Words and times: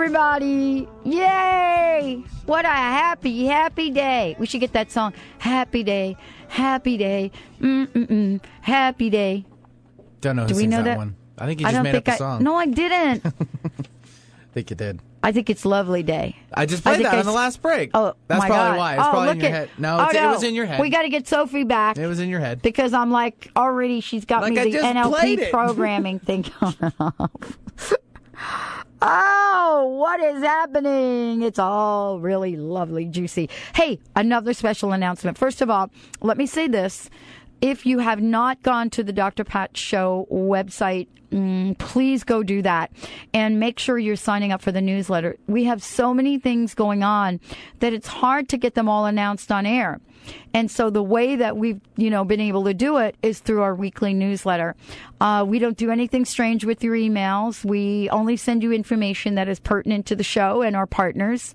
Everybody. 0.00 0.88
Yay! 1.04 2.24
What 2.46 2.64
a 2.64 2.68
happy, 2.68 3.44
happy 3.44 3.90
day. 3.90 4.34
We 4.38 4.46
should 4.46 4.62
get 4.62 4.72
that 4.72 4.90
song. 4.90 5.12
Happy 5.36 5.82
day, 5.82 6.16
happy 6.48 6.96
day, 6.96 7.30
mm-mm-mm, 7.60 8.40
happy 8.62 9.10
day. 9.10 9.44
Don't 10.22 10.36
know 10.36 10.44
who 10.44 10.48
Do 10.48 10.56
we 10.56 10.66
know 10.66 10.78
that, 10.78 10.84
that? 10.84 10.96
one. 10.96 11.16
I 11.36 11.44
think 11.44 11.60
you 11.60 11.66
I 11.66 11.72
just 11.72 11.76
don't 11.76 11.84
made 11.84 11.92
think 11.92 12.08
up 12.08 12.12
I. 12.12 12.14
a 12.14 12.18
song. 12.18 12.42
No, 12.42 12.56
I 12.56 12.64
didn't. 12.64 13.26
I 13.26 13.30
think 14.54 14.70
you 14.70 14.76
did. 14.76 15.00
I 15.22 15.32
think 15.32 15.50
it's 15.50 15.66
lovely 15.66 16.02
day. 16.02 16.34
I 16.54 16.64
just 16.64 16.82
played 16.82 16.96
think 16.96 17.04
that 17.04 17.16
I 17.16 17.18
on 17.18 17.26
the 17.26 17.32
last 17.32 17.60
break. 17.60 17.90
Oh, 17.92 18.14
that's 18.26 18.40
my 18.40 18.48
probably 18.48 18.70
God. 18.70 18.78
why. 18.78 18.94
It's 18.94 19.04
oh, 19.04 19.10
probably 19.10 19.26
look 19.26 19.36
in 19.36 19.40
your 19.42 19.50
at, 19.50 19.54
head. 19.54 19.70
No, 19.76 19.98
oh, 19.98 20.04
it's, 20.06 20.14
no, 20.14 20.30
it 20.30 20.32
was 20.32 20.42
in 20.44 20.54
your 20.54 20.64
head. 20.64 20.80
We 20.80 20.88
got 20.88 21.02
to 21.02 21.10
get 21.10 21.28
Sophie 21.28 21.64
back. 21.64 21.98
it 21.98 22.06
was 22.06 22.20
in 22.20 22.30
your 22.30 22.40
head. 22.40 22.62
because 22.62 22.94
I'm 22.94 23.10
like 23.10 23.50
already 23.54 24.00
she's 24.00 24.24
got 24.24 24.40
Like 24.40 24.54
me 24.54 24.60
I 24.60 24.64
the 24.64 24.78
NLP 24.78 25.50
programming 25.52 26.20
thing. 26.20 26.46
Oh, 29.02 29.96
what 29.98 30.20
is 30.20 30.42
happening? 30.42 31.42
It's 31.42 31.58
all 31.58 32.20
really 32.20 32.56
lovely, 32.56 33.06
juicy. 33.06 33.48
Hey, 33.74 33.98
another 34.14 34.52
special 34.52 34.92
announcement. 34.92 35.38
First 35.38 35.62
of 35.62 35.70
all, 35.70 35.90
let 36.20 36.36
me 36.36 36.46
say 36.46 36.68
this. 36.68 37.08
If 37.62 37.86
you 37.86 37.98
have 37.98 38.20
not 38.20 38.62
gone 38.62 38.90
to 38.90 39.02
the 39.02 39.12
Dr. 39.12 39.44
Pat 39.44 39.76
Show 39.76 40.26
website, 40.30 41.08
mm, 41.30 41.76
please 41.78 42.24
go 42.24 42.42
do 42.42 42.62
that 42.62 42.90
and 43.32 43.60
make 43.60 43.78
sure 43.78 43.98
you're 43.98 44.16
signing 44.16 44.52
up 44.52 44.62
for 44.62 44.72
the 44.72 44.80
newsletter. 44.80 45.36
We 45.46 45.64
have 45.64 45.82
so 45.82 46.12
many 46.14 46.38
things 46.38 46.74
going 46.74 47.02
on 47.02 47.40
that 47.80 47.92
it's 47.92 48.06
hard 48.06 48.48
to 48.50 48.58
get 48.58 48.74
them 48.74 48.88
all 48.88 49.06
announced 49.06 49.52
on 49.52 49.66
air. 49.66 50.00
And 50.52 50.70
so 50.70 50.90
the 50.90 51.02
way 51.02 51.36
that 51.36 51.56
we've, 51.56 51.80
you 51.96 52.10
know, 52.10 52.24
been 52.24 52.40
able 52.40 52.64
to 52.64 52.74
do 52.74 52.96
it 52.98 53.16
is 53.22 53.38
through 53.38 53.62
our 53.62 53.74
weekly 53.74 54.14
newsletter. 54.14 54.74
Uh, 55.20 55.44
we 55.46 55.58
don't 55.58 55.76
do 55.76 55.90
anything 55.90 56.24
strange 56.24 56.64
with 56.64 56.82
your 56.82 56.96
emails. 56.96 57.64
We 57.64 58.08
only 58.10 58.36
send 58.36 58.62
you 58.62 58.72
information 58.72 59.36
that 59.36 59.48
is 59.48 59.60
pertinent 59.60 60.06
to 60.06 60.16
the 60.16 60.24
show 60.24 60.62
and 60.62 60.74
our 60.74 60.86
partners. 60.86 61.54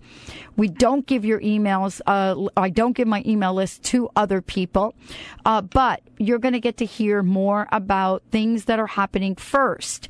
We 0.55 0.69
don't 0.69 1.05
give 1.05 1.25
your 1.25 1.41
emails, 1.41 1.99
uh, 2.07 2.49
I 2.55 2.69
don't 2.69 2.93
give 2.93 3.07
my 3.07 3.23
email 3.25 3.53
list 3.53 3.83
to 3.85 4.09
other 4.15 4.41
people. 4.41 4.95
Uh, 5.45 5.61
but 5.61 6.01
you're 6.17 6.39
going 6.39 6.53
to 6.53 6.59
get 6.59 6.77
to 6.77 6.85
hear 6.85 7.21
more 7.23 7.67
about 7.71 8.23
things 8.31 8.65
that 8.65 8.79
are 8.79 8.87
happening 8.87 9.35
first. 9.35 10.07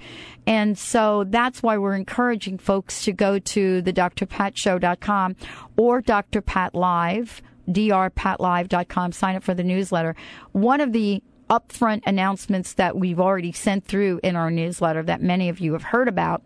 And 0.48 0.78
so 0.78 1.24
that's 1.24 1.64
why 1.64 1.78
we're 1.78 1.96
encouraging 1.96 2.60
folks 2.60 3.04
to 3.06 3.14
go 3.14 3.40
to 3.40 3.82
the 3.82 3.92
drpatshow.com 3.92 5.36
or 5.78 6.02
Dr. 6.02 6.42
Pat 6.42 6.76
Live 6.76 7.42
drpatlive.com. 7.70 9.12
Sign 9.12 9.36
up 9.36 9.44
for 9.44 9.54
the 9.54 9.64
newsletter. 9.64 10.16
One 10.52 10.82
of 10.82 10.92
the 10.94 11.22
upfront 11.50 12.02
announcements 12.06 12.74
that 12.74 12.96
we've 12.96 13.20
already 13.20 13.52
sent 13.52 13.86
through 13.86 14.20
in 14.24 14.36
our 14.36 14.50
newsletter 14.50 15.04
that 15.04 15.22
many 15.22 15.50
of 15.50 15.60
you 15.60 15.74
have 15.74 15.84
heard 15.84 16.08
about 16.08 16.42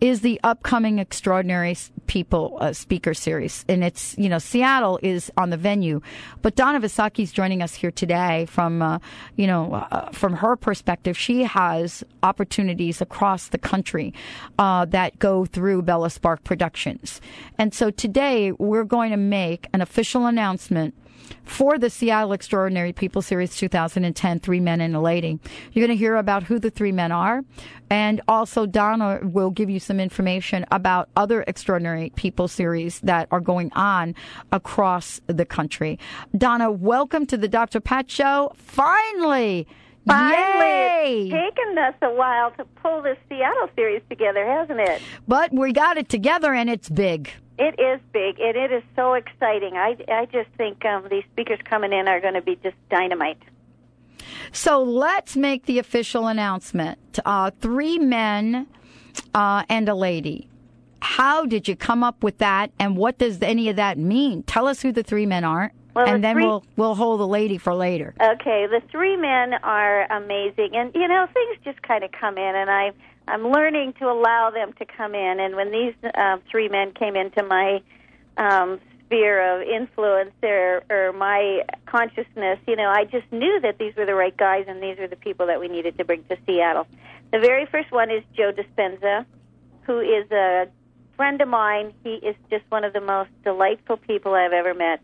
is 0.00 0.20
the 0.20 0.40
upcoming 0.42 0.98
extraordinary 0.98 1.76
people 2.06 2.58
uh, 2.60 2.72
speaker 2.72 3.14
series. 3.14 3.64
And 3.68 3.82
it's 3.82 4.16
you 4.18 4.28
know 4.28 4.38
seattle 4.38 4.98
is 5.02 5.30
on 5.36 5.50
the 5.50 5.56
venue. 5.56 6.00
But 6.42 6.56
donna 6.56 6.80
Visocky 6.80 7.22
is 7.22 7.32
joining 7.32 7.62
us 7.62 7.74
here 7.74 7.90
today 7.90 8.46
from 8.46 8.82
uh, 8.82 8.98
you 9.36 9.46
know 9.46 9.74
uh, 9.74 10.10
from 10.10 10.34
her 10.34 10.56
perspective 10.56 11.16
she 11.16 11.44
has 11.44 12.04
opportunities 12.22 13.00
across 13.00 13.48
the 13.48 13.58
country 13.58 14.12
uh, 14.58 14.84
that 14.86 15.18
go 15.18 15.44
through 15.44 15.82
bella 15.82 16.10
spark 16.10 16.44
productions. 16.44 17.20
And 17.58 17.72
so 17.72 17.90
today 17.90 18.52
we're 18.52 18.84
going 18.84 19.10
to 19.10 19.16
make 19.16 19.68
an 19.72 19.80
official 19.80 20.26
announcement 20.26 20.94
for 21.44 21.78
the 21.78 21.90
Seattle 21.90 22.32
Extraordinary 22.32 22.92
People 22.92 23.22
Series 23.22 23.56
2010, 23.56 24.40
Three 24.40 24.60
Men 24.60 24.80
and 24.80 24.96
a 24.96 25.00
Lady. 25.00 25.38
You're 25.72 25.86
going 25.86 25.96
to 25.96 26.00
hear 26.00 26.16
about 26.16 26.42
who 26.44 26.58
the 26.58 26.70
three 26.70 26.92
men 26.92 27.12
are. 27.12 27.42
And 27.90 28.20
also, 28.26 28.66
Donna 28.66 29.20
will 29.22 29.50
give 29.50 29.70
you 29.70 29.78
some 29.78 30.00
information 30.00 30.66
about 30.70 31.08
other 31.16 31.44
Extraordinary 31.46 32.10
People 32.16 32.48
Series 32.48 33.00
that 33.00 33.28
are 33.30 33.40
going 33.40 33.72
on 33.74 34.14
across 34.52 35.20
the 35.26 35.44
country. 35.44 35.98
Donna, 36.36 36.70
welcome 36.70 37.26
to 37.26 37.36
the 37.36 37.48
Dr. 37.48 37.80
Pat 37.80 38.10
Show. 38.10 38.52
Finally! 38.56 39.66
Finally, 40.06 40.40
Yay! 40.60 41.20
it's 41.22 41.56
taken 41.56 41.78
us 41.78 41.94
a 42.02 42.12
while 42.12 42.50
to 42.52 42.64
pull 42.82 43.00
this 43.00 43.16
Seattle 43.28 43.70
series 43.74 44.02
together, 44.10 44.44
hasn't 44.44 44.80
it? 44.80 45.00
But 45.26 45.52
we 45.52 45.72
got 45.72 45.96
it 45.96 46.10
together 46.10 46.52
and 46.52 46.68
it's 46.68 46.90
big. 46.90 47.30
It 47.58 47.78
is 47.78 48.00
big, 48.12 48.40
and 48.40 48.56
it 48.56 48.72
is 48.72 48.82
so 48.96 49.14
exciting. 49.14 49.76
I, 49.76 49.96
I 50.08 50.26
just 50.26 50.48
think 50.56 50.84
um, 50.84 51.06
these 51.10 51.24
speakers 51.32 51.60
coming 51.64 51.92
in 51.92 52.08
are 52.08 52.20
going 52.20 52.34
to 52.34 52.42
be 52.42 52.56
just 52.62 52.76
dynamite. 52.90 53.38
So 54.52 54.82
let's 54.82 55.36
make 55.36 55.66
the 55.66 55.78
official 55.78 56.26
announcement. 56.26 56.98
Uh, 57.24 57.50
three 57.60 57.98
men 57.98 58.66
uh, 59.34 59.64
and 59.68 59.88
a 59.88 59.94
lady. 59.94 60.48
How 61.00 61.44
did 61.44 61.68
you 61.68 61.76
come 61.76 62.02
up 62.02 62.22
with 62.24 62.38
that, 62.38 62.72
and 62.78 62.96
what 62.96 63.18
does 63.18 63.40
any 63.42 63.68
of 63.68 63.76
that 63.76 63.98
mean? 63.98 64.42
Tell 64.44 64.66
us 64.66 64.80
who 64.80 64.90
the 64.90 65.02
three 65.02 65.26
men 65.26 65.44
are, 65.44 65.72
Well, 65.94 66.06
and 66.06 66.16
the 66.16 66.28
then 66.28 66.36
we'll 66.36 66.64
we'll 66.76 66.94
hold 66.94 67.20
the 67.20 67.28
lady 67.28 67.58
for 67.58 67.74
later. 67.74 68.14
Okay, 68.20 68.66
the 68.66 68.80
three 68.90 69.16
men 69.16 69.54
are 69.62 70.10
amazing, 70.10 70.70
and 70.72 70.92
you 70.94 71.06
know 71.06 71.26
things 71.32 71.58
just 71.62 71.82
kind 71.82 72.04
of 72.04 72.10
come 72.12 72.38
in, 72.38 72.56
and 72.56 72.70
I 72.70 72.92
I'm 73.26 73.48
learning 73.48 73.94
to 73.94 74.10
allow 74.10 74.50
them 74.50 74.72
to 74.74 74.84
come 74.84 75.14
in. 75.14 75.40
And 75.40 75.56
when 75.56 75.70
these 75.70 75.94
uh, 76.14 76.38
three 76.50 76.68
men 76.68 76.92
came 76.92 77.16
into 77.16 77.42
my 77.42 77.82
um, 78.36 78.80
sphere 79.06 79.56
of 79.56 79.62
influence 79.62 80.32
or, 80.42 80.82
or 80.90 81.12
my 81.12 81.62
consciousness, 81.86 82.58
you 82.66 82.76
know, 82.76 82.88
I 82.88 83.04
just 83.04 83.30
knew 83.32 83.60
that 83.60 83.78
these 83.78 83.94
were 83.96 84.06
the 84.06 84.14
right 84.14 84.36
guys, 84.36 84.64
and 84.68 84.82
these 84.82 84.98
were 84.98 85.08
the 85.08 85.16
people 85.16 85.46
that 85.46 85.60
we 85.60 85.68
needed 85.68 85.96
to 85.98 86.04
bring 86.04 86.24
to 86.24 86.36
Seattle. 86.46 86.86
The 87.32 87.38
very 87.38 87.66
first 87.66 87.90
one 87.90 88.10
is 88.10 88.22
Joe 88.36 88.52
Dispenza, 88.52 89.24
who 89.82 90.00
is 90.00 90.30
a 90.30 90.68
friend 91.16 91.40
of 91.40 91.48
mine. 91.48 91.94
He 92.02 92.14
is 92.14 92.36
just 92.50 92.64
one 92.68 92.84
of 92.84 92.92
the 92.92 93.00
most 93.00 93.30
delightful 93.42 93.96
people 93.96 94.34
I've 94.34 94.52
ever 94.52 94.74
met 94.74 95.00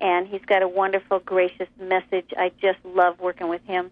and 0.00 0.26
he's 0.26 0.44
got 0.46 0.62
a 0.62 0.68
wonderful, 0.68 1.20
gracious 1.20 1.68
message. 1.80 2.30
I 2.36 2.50
just 2.60 2.78
love 2.84 3.18
working 3.18 3.48
with 3.48 3.62
him. 3.64 3.90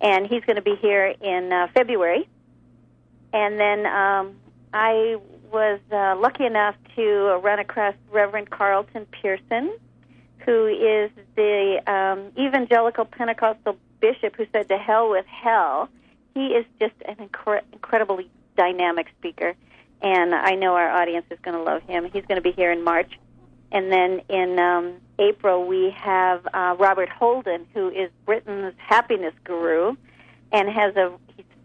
And 0.00 0.26
he's 0.26 0.44
going 0.44 0.56
to 0.56 0.62
be 0.62 0.76
here 0.80 1.14
in 1.20 1.52
uh, 1.52 1.68
February. 1.74 2.28
And 3.36 3.60
then 3.60 3.84
um, 3.84 4.34
I 4.72 5.18
was 5.52 5.78
uh, 5.92 6.16
lucky 6.18 6.46
enough 6.46 6.74
to 6.94 7.38
run 7.42 7.58
across 7.58 7.94
Reverend 8.10 8.48
Carlton 8.48 9.06
Pearson, 9.12 9.76
who 10.38 10.66
is 10.66 11.10
the 11.34 11.82
um, 11.86 12.32
evangelical 12.42 13.04
Pentecostal 13.04 13.76
bishop 14.00 14.36
who 14.36 14.46
said, 14.52 14.68
To 14.68 14.78
hell 14.78 15.10
with 15.10 15.26
hell. 15.26 15.90
He 16.32 16.46
is 16.46 16.64
just 16.80 16.94
an 17.06 17.16
incre- 17.16 17.60
incredibly 17.74 18.30
dynamic 18.56 19.08
speaker. 19.18 19.54
And 20.00 20.34
I 20.34 20.54
know 20.54 20.74
our 20.74 20.88
audience 20.88 21.26
is 21.30 21.38
going 21.42 21.58
to 21.58 21.62
love 21.62 21.82
him. 21.82 22.04
He's 22.04 22.24
going 22.24 22.36
to 22.36 22.42
be 22.42 22.52
here 22.52 22.72
in 22.72 22.82
March. 22.82 23.18
And 23.70 23.92
then 23.92 24.22
in 24.30 24.58
um, 24.58 24.94
April, 25.18 25.66
we 25.66 25.90
have 25.90 26.46
uh, 26.54 26.76
Robert 26.78 27.10
Holden, 27.10 27.66
who 27.74 27.90
is 27.90 28.10
Britain's 28.24 28.74
happiness 28.78 29.34
guru, 29.44 29.94
and 30.52 30.70
has 30.70 30.96
a 30.96 31.12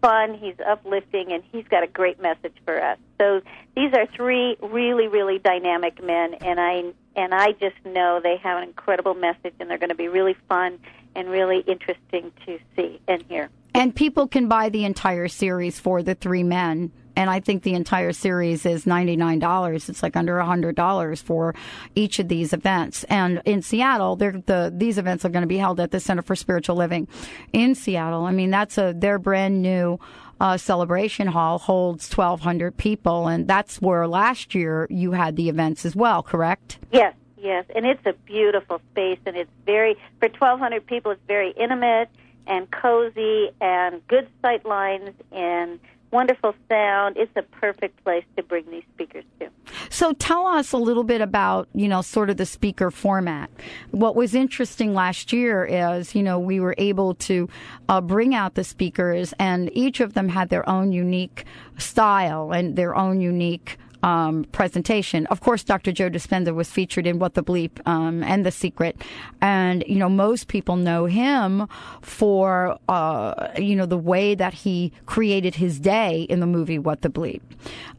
fun, 0.02 0.34
he's 0.34 0.56
uplifting, 0.66 1.32
and 1.32 1.42
he's 1.50 1.66
got 1.68 1.82
a 1.82 1.86
great 1.86 2.20
message 2.20 2.54
for 2.66 2.82
us. 2.82 2.98
So 3.18 3.40
these 3.74 3.94
are 3.94 4.06
three 4.06 4.56
really, 4.60 5.08
really 5.08 5.38
dynamic 5.38 6.02
men, 6.04 6.34
and 6.34 6.60
I 6.60 6.92
and 7.16 7.32
I 7.34 7.52
just 7.52 7.76
know 7.84 8.20
they 8.22 8.36
have 8.42 8.58
an 8.58 8.64
incredible 8.64 9.14
message, 9.14 9.54
and 9.60 9.70
they're 9.70 9.78
going 9.78 9.90
to 9.90 9.94
be 9.94 10.08
really 10.08 10.36
fun 10.48 10.78
and 11.14 11.30
really 11.30 11.60
interesting 11.60 12.32
to 12.46 12.58
see 12.76 13.00
and 13.08 13.22
hear. 13.28 13.48
And 13.74 13.94
people 13.94 14.26
can 14.26 14.48
buy 14.48 14.68
the 14.68 14.84
entire 14.84 15.28
series 15.28 15.78
for 15.78 16.02
the 16.02 16.14
three 16.14 16.42
men. 16.42 16.92
And 17.16 17.30
I 17.30 17.40
think 17.40 17.62
the 17.62 17.74
entire 17.74 18.12
series 18.12 18.64
is 18.66 18.84
$99. 18.84 19.88
It's 19.88 20.02
like 20.02 20.16
under 20.16 20.36
$100 20.36 21.22
for 21.22 21.54
each 21.94 22.18
of 22.18 22.28
these 22.28 22.52
events. 22.52 23.04
And 23.04 23.42
in 23.44 23.62
Seattle, 23.62 24.16
the, 24.16 24.72
these 24.74 24.98
events 24.98 25.24
are 25.24 25.28
going 25.28 25.42
to 25.42 25.48
be 25.48 25.58
held 25.58 25.80
at 25.80 25.90
the 25.90 26.00
Center 26.00 26.22
for 26.22 26.36
Spiritual 26.36 26.76
Living 26.76 27.08
in 27.52 27.74
Seattle. 27.74 28.24
I 28.24 28.32
mean, 28.32 28.50
that's 28.50 28.78
a, 28.78 28.94
their 28.96 29.18
brand 29.18 29.62
new, 29.62 29.98
uh, 30.42 30.56
celebration 30.56 31.28
hall 31.28 31.58
holds 31.58 32.12
1,200 32.12 32.76
people. 32.76 33.28
And 33.28 33.46
that's 33.46 33.80
where 33.80 34.08
last 34.08 34.54
year 34.54 34.88
you 34.90 35.12
had 35.12 35.36
the 35.36 35.48
events 35.48 35.86
as 35.86 35.94
well, 35.94 36.22
correct? 36.22 36.78
Yes, 36.90 37.14
yes, 37.38 37.64
and 37.74 37.86
it's 37.86 38.04
a 38.06 38.12
beautiful 38.24 38.80
space, 38.90 39.20
and 39.24 39.36
it's 39.36 39.50
very 39.64 39.94
for 40.18 40.28
1,200 40.28 40.84
people. 40.84 41.12
It's 41.12 41.20
very 41.28 41.50
intimate 41.52 42.08
and 42.46 42.68
cozy, 42.72 43.50
and 43.60 44.06
good 44.08 44.26
sight 44.42 44.64
lines 44.64 45.14
and 45.30 45.78
wonderful 46.12 46.54
sound. 46.68 47.16
It's 47.16 47.32
a 47.36 47.42
perfect 47.42 48.02
place 48.04 48.24
to 48.36 48.42
bring 48.42 48.70
these 48.70 48.84
speakers 48.94 49.24
to. 49.40 49.48
So 49.88 50.12
tell 50.12 50.46
us 50.46 50.72
a 50.72 50.76
little 50.76 51.04
bit 51.04 51.20
about, 51.20 51.68
you 51.74 51.88
know, 51.88 52.02
sort 52.02 52.30
of 52.30 52.36
the 52.36 52.46
speaker 52.46 52.90
format. 52.90 53.50
What 53.90 54.14
was 54.14 54.34
interesting 54.34 54.94
last 54.94 55.32
year 55.32 55.64
is, 55.64 56.14
you 56.14 56.22
know, 56.22 56.38
we 56.38 56.60
were 56.60 56.74
able 56.78 57.14
to 57.14 57.48
uh, 57.88 58.00
bring 58.00 58.34
out 58.34 58.54
the 58.54 58.64
speakers 58.64 59.34
and 59.38 59.70
each 59.76 60.00
of 60.00 60.14
them 60.14 60.28
had 60.28 60.50
their 60.50 60.68
own 60.68 60.92
unique 60.92 61.44
style 61.78 62.52
and 62.52 62.76
their 62.76 62.94
own 62.94 63.20
unique 63.20 63.78
um, 64.02 64.44
presentation. 64.52 65.26
Of 65.26 65.40
course, 65.40 65.64
Dr. 65.64 65.92
Joe 65.92 66.10
Dispenza 66.10 66.54
was 66.54 66.70
featured 66.70 67.06
in 67.06 67.18
What 67.18 67.34
the 67.34 67.42
Bleep 67.42 67.86
um, 67.86 68.22
and 68.22 68.44
The 68.44 68.50
Secret, 68.50 68.96
and 69.40 69.84
you 69.86 69.96
know 69.96 70.08
most 70.08 70.48
people 70.48 70.76
know 70.76 71.06
him 71.06 71.68
for 72.00 72.78
uh, 72.88 73.48
you 73.56 73.76
know 73.76 73.86
the 73.86 73.98
way 73.98 74.34
that 74.34 74.54
he 74.54 74.92
created 75.06 75.54
his 75.54 75.80
day 75.80 76.22
in 76.22 76.40
the 76.40 76.46
movie 76.46 76.78
What 76.78 77.02
the 77.02 77.10
Bleep, 77.10 77.42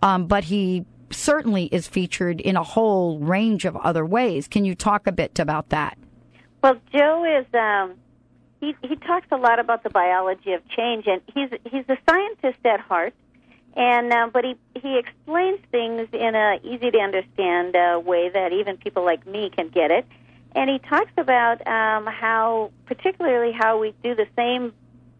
um, 0.01 0.27
but 0.27 0.45
he 0.45 0.85
certainly 1.11 1.65
is 1.65 1.87
featured 1.87 2.41
in 2.41 2.55
a 2.55 2.63
whole 2.63 3.19
range 3.19 3.65
of 3.65 3.75
other 3.77 4.05
ways. 4.05 4.47
Can 4.47 4.65
you 4.65 4.75
talk 4.75 5.07
a 5.07 5.11
bit 5.11 5.39
about 5.39 5.69
that? 5.69 5.97
Well, 6.61 6.77
Joe 6.93 7.23
is 7.39 7.45
um, 7.53 7.95
he 8.59 8.75
he 8.87 8.95
talks 8.95 9.27
a 9.31 9.37
lot 9.37 9.59
about 9.59 9.83
the 9.83 9.89
biology 9.89 10.53
of 10.53 10.67
change, 10.69 11.05
and 11.07 11.21
he's 11.33 11.49
he's 11.69 11.85
a 11.89 11.97
scientist 12.09 12.65
at 12.65 12.79
heart, 12.79 13.13
and 13.75 14.13
uh, 14.13 14.29
but 14.31 14.45
he 14.45 14.55
he 14.79 14.97
explains 14.99 15.59
things 15.71 16.07
in 16.13 16.35
a 16.35 16.59
easy 16.63 16.91
to 16.91 16.99
understand 16.99 17.75
uh, 17.75 17.99
way 18.03 18.29
that 18.29 18.53
even 18.53 18.77
people 18.77 19.03
like 19.03 19.25
me 19.25 19.49
can 19.49 19.69
get 19.69 19.89
it. 19.89 20.05
And 20.55 20.69
he 20.69 20.77
talks 20.77 21.11
about 21.17 21.65
um, 21.65 22.05
how, 22.05 22.71
particularly, 22.85 23.51
how 23.51 23.79
we 23.79 23.95
do 24.03 24.13
the 24.13 24.27
same 24.35 24.73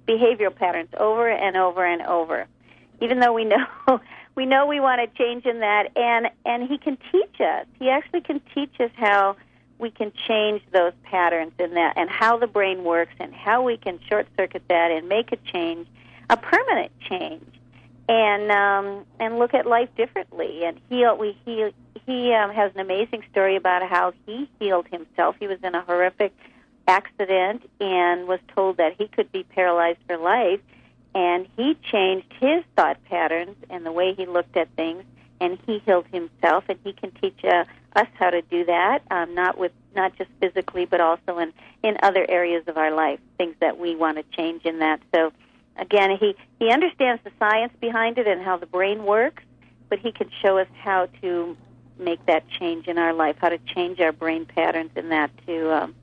behavioral 0.07 0.55
patterns 0.55 0.89
over 0.99 1.27
and 1.27 1.57
over 1.57 1.83
and 1.83 2.03
over, 2.03 2.45
even 3.01 3.19
though 3.19 3.33
we 3.33 3.43
know 3.87 3.99
we 4.35 4.45
know 4.45 4.67
we 4.67 4.79
want 4.79 5.01
to 5.01 5.17
change 5.17 5.45
in 5.45 5.61
that. 5.61 5.89
And 5.95 6.29
and 6.45 6.69
he 6.69 6.77
can 6.77 6.97
teach 7.11 7.41
us. 7.41 7.65
He 7.79 7.89
actually 7.89 8.21
can 8.21 8.39
teach 8.53 8.79
us 8.79 8.91
how 8.95 9.35
we 9.79 9.89
can 9.89 10.11
change 10.27 10.61
those 10.71 10.93
patterns 11.01 11.53
in 11.57 11.73
that, 11.73 11.93
and 11.97 12.07
how 12.07 12.37
the 12.37 12.47
brain 12.47 12.83
works, 12.83 13.15
and 13.19 13.33
how 13.33 13.63
we 13.63 13.77
can 13.77 13.99
short 14.07 14.27
circuit 14.37 14.61
that 14.69 14.91
and 14.91 15.09
make 15.09 15.31
a 15.31 15.37
change, 15.37 15.87
a 16.29 16.37
permanent 16.37 16.91
change 17.09 17.52
and 18.07 18.51
um, 18.51 19.05
and 19.19 19.39
look 19.39 19.53
at 19.53 19.65
life 19.65 19.89
differently. 19.95 20.65
And 20.65 20.79
he 20.89 21.07
we 21.17 21.37
he 21.45 21.71
he 22.05 22.33
um, 22.33 22.51
has 22.51 22.71
an 22.73 22.81
amazing 22.81 23.23
story 23.31 23.55
about 23.55 23.87
how 23.89 24.13
he 24.25 24.49
healed 24.59 24.87
himself. 24.87 25.35
He 25.39 25.47
was 25.47 25.59
in 25.63 25.75
a 25.75 25.81
horrific 25.81 26.33
accident 26.87 27.69
and 27.79 28.27
was 28.27 28.39
told 28.53 28.77
that 28.77 28.95
he 28.97 29.07
could 29.07 29.31
be 29.31 29.43
paralyzed 29.43 29.99
for 30.07 30.17
life. 30.17 30.59
And 31.15 31.47
he 31.55 31.77
changed 31.91 32.33
his 32.39 32.63
thought 32.75 32.97
patterns 33.05 33.55
and 33.69 33.85
the 33.85 33.91
way 33.91 34.15
he 34.15 34.25
looked 34.25 34.57
at 34.57 34.67
things, 34.75 35.03
and 35.39 35.59
he 35.67 35.77
healed 35.85 36.07
himself. 36.11 36.63
And 36.67 36.79
he 36.83 36.91
can 36.91 37.11
teach 37.11 37.39
uh, 37.45 37.65
us 37.95 38.07
how 38.15 38.31
to 38.31 38.41
do 38.41 38.65
that, 38.65 39.03
um, 39.11 39.35
not 39.35 39.57
with 39.57 39.71
not 39.95 40.17
just 40.17 40.31
physically, 40.41 40.85
but 40.85 40.99
also 41.01 41.37
in 41.37 41.53
in 41.83 41.97
other 42.01 42.25
areas 42.27 42.63
of 42.67 42.77
our 42.77 42.91
life, 42.91 43.19
things 43.37 43.55
that 43.59 43.77
we 43.77 43.95
want 43.95 44.17
to 44.17 44.23
change 44.35 44.65
in 44.65 44.79
that. 44.79 45.01
So 45.13 45.31
again, 45.77 46.17
he, 46.19 46.35
he 46.59 46.71
understands 46.71 47.21
the 47.23 47.31
science 47.39 47.73
behind 47.79 48.17
it 48.17 48.27
and 48.27 48.41
how 48.41 48.57
the 48.57 48.65
brain 48.65 49.03
works, 49.05 49.43
but 49.89 49.99
he 49.99 50.11
can 50.11 50.29
show 50.41 50.57
us 50.57 50.67
how 50.81 51.07
to 51.21 51.57
make 51.99 52.25
that 52.25 52.43
change 52.49 52.87
in 52.87 52.97
our 52.97 53.13
life, 53.13 53.35
how 53.39 53.49
to 53.49 53.59
change 53.59 53.99
our 53.99 54.11
brain 54.11 54.45
patterns 54.45 54.91
in 54.95 55.09
that 55.09 55.31
to 55.45 55.83
um, 55.83 55.95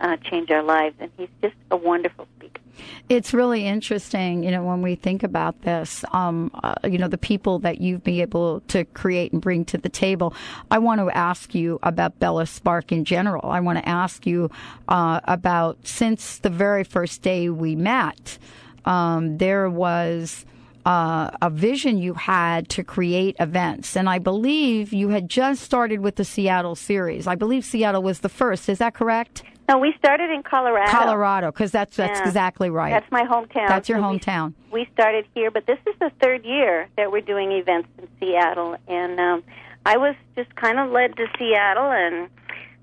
uh, 0.00 0.16
change 0.16 0.50
our 0.50 0.62
lives. 0.62 0.96
And 1.00 1.10
he's 1.16 1.28
just 1.40 1.54
a 1.70 1.76
wonderful 1.76 2.26
speaker. 2.36 2.60
It's 3.08 3.34
really 3.34 3.66
interesting, 3.66 4.42
you 4.44 4.50
know, 4.50 4.64
when 4.64 4.82
we 4.82 4.94
think 4.94 5.22
about 5.22 5.62
this, 5.62 6.04
um, 6.12 6.50
uh, 6.62 6.74
you 6.84 6.96
know, 6.96 7.08
the 7.08 7.18
people 7.18 7.58
that 7.60 7.80
you've 7.80 8.02
been 8.02 8.20
able 8.20 8.60
to 8.68 8.84
create 8.86 9.32
and 9.32 9.42
bring 9.42 9.64
to 9.66 9.78
the 9.78 9.88
table. 9.88 10.34
I 10.70 10.78
want 10.78 11.00
to 11.00 11.10
ask 11.10 11.54
you 11.54 11.78
about 11.82 12.18
Bella 12.18 12.46
Spark 12.46 12.92
in 12.92 13.04
general. 13.04 13.50
I 13.50 13.60
want 13.60 13.78
to 13.78 13.88
ask 13.88 14.26
you 14.26 14.50
uh, 14.88 15.20
about 15.24 15.86
since 15.86 16.38
the 16.38 16.50
very 16.50 16.84
first 16.84 17.22
day 17.22 17.50
we 17.50 17.74
met 17.74 18.38
um, 18.84 19.38
there 19.38 19.68
was 19.70 20.44
uh, 20.86 21.30
a 21.42 21.50
vision 21.50 21.98
you 21.98 22.14
had 22.14 22.68
to 22.70 22.82
create 22.82 23.36
events. 23.38 23.96
And 23.96 24.08
I 24.08 24.18
believe 24.18 24.92
you 24.92 25.10
had 25.10 25.28
just 25.28 25.62
started 25.62 26.00
with 26.00 26.16
the 26.16 26.24
Seattle 26.24 26.74
series. 26.74 27.26
I 27.26 27.34
believe 27.34 27.64
Seattle 27.64 28.02
was 28.02 28.20
the 28.20 28.28
first. 28.28 28.68
Is 28.68 28.78
that 28.78 28.94
correct? 28.94 29.42
No, 29.68 29.78
we 29.78 29.94
started 29.98 30.30
in 30.30 30.42
Colorado. 30.42 30.90
Colorado, 30.90 31.52
because 31.52 31.70
that's 31.70 31.96
that's 31.96 32.18
Yeah. 32.18 32.26
exactly 32.26 32.70
right. 32.70 32.90
That's 32.90 33.10
my 33.12 33.22
hometown. 33.24 33.68
That's 33.68 33.88
your 33.88 33.98
So 33.98 34.10
we- 34.10 34.18
hometown. 34.18 34.54
We, 34.72 34.88
started 34.92 35.26
here, 35.34 35.50
but 35.50 35.66
this 35.66 35.78
is 35.86 35.94
the 36.00 36.10
third 36.20 36.44
year 36.44 36.88
that 36.96 37.12
we're 37.12 37.20
doing 37.20 37.52
events 37.52 37.88
in 37.98 38.08
Seattle, 38.18 38.76
and 38.88 39.20
um, 39.20 39.44
I 39.86 39.96
was 39.96 40.14
just 40.36 40.54
kind 40.56 40.78
of 40.80 40.90
led 40.90 41.16
to 41.16 41.26
Seattle 41.38 41.90
and 41.90 42.28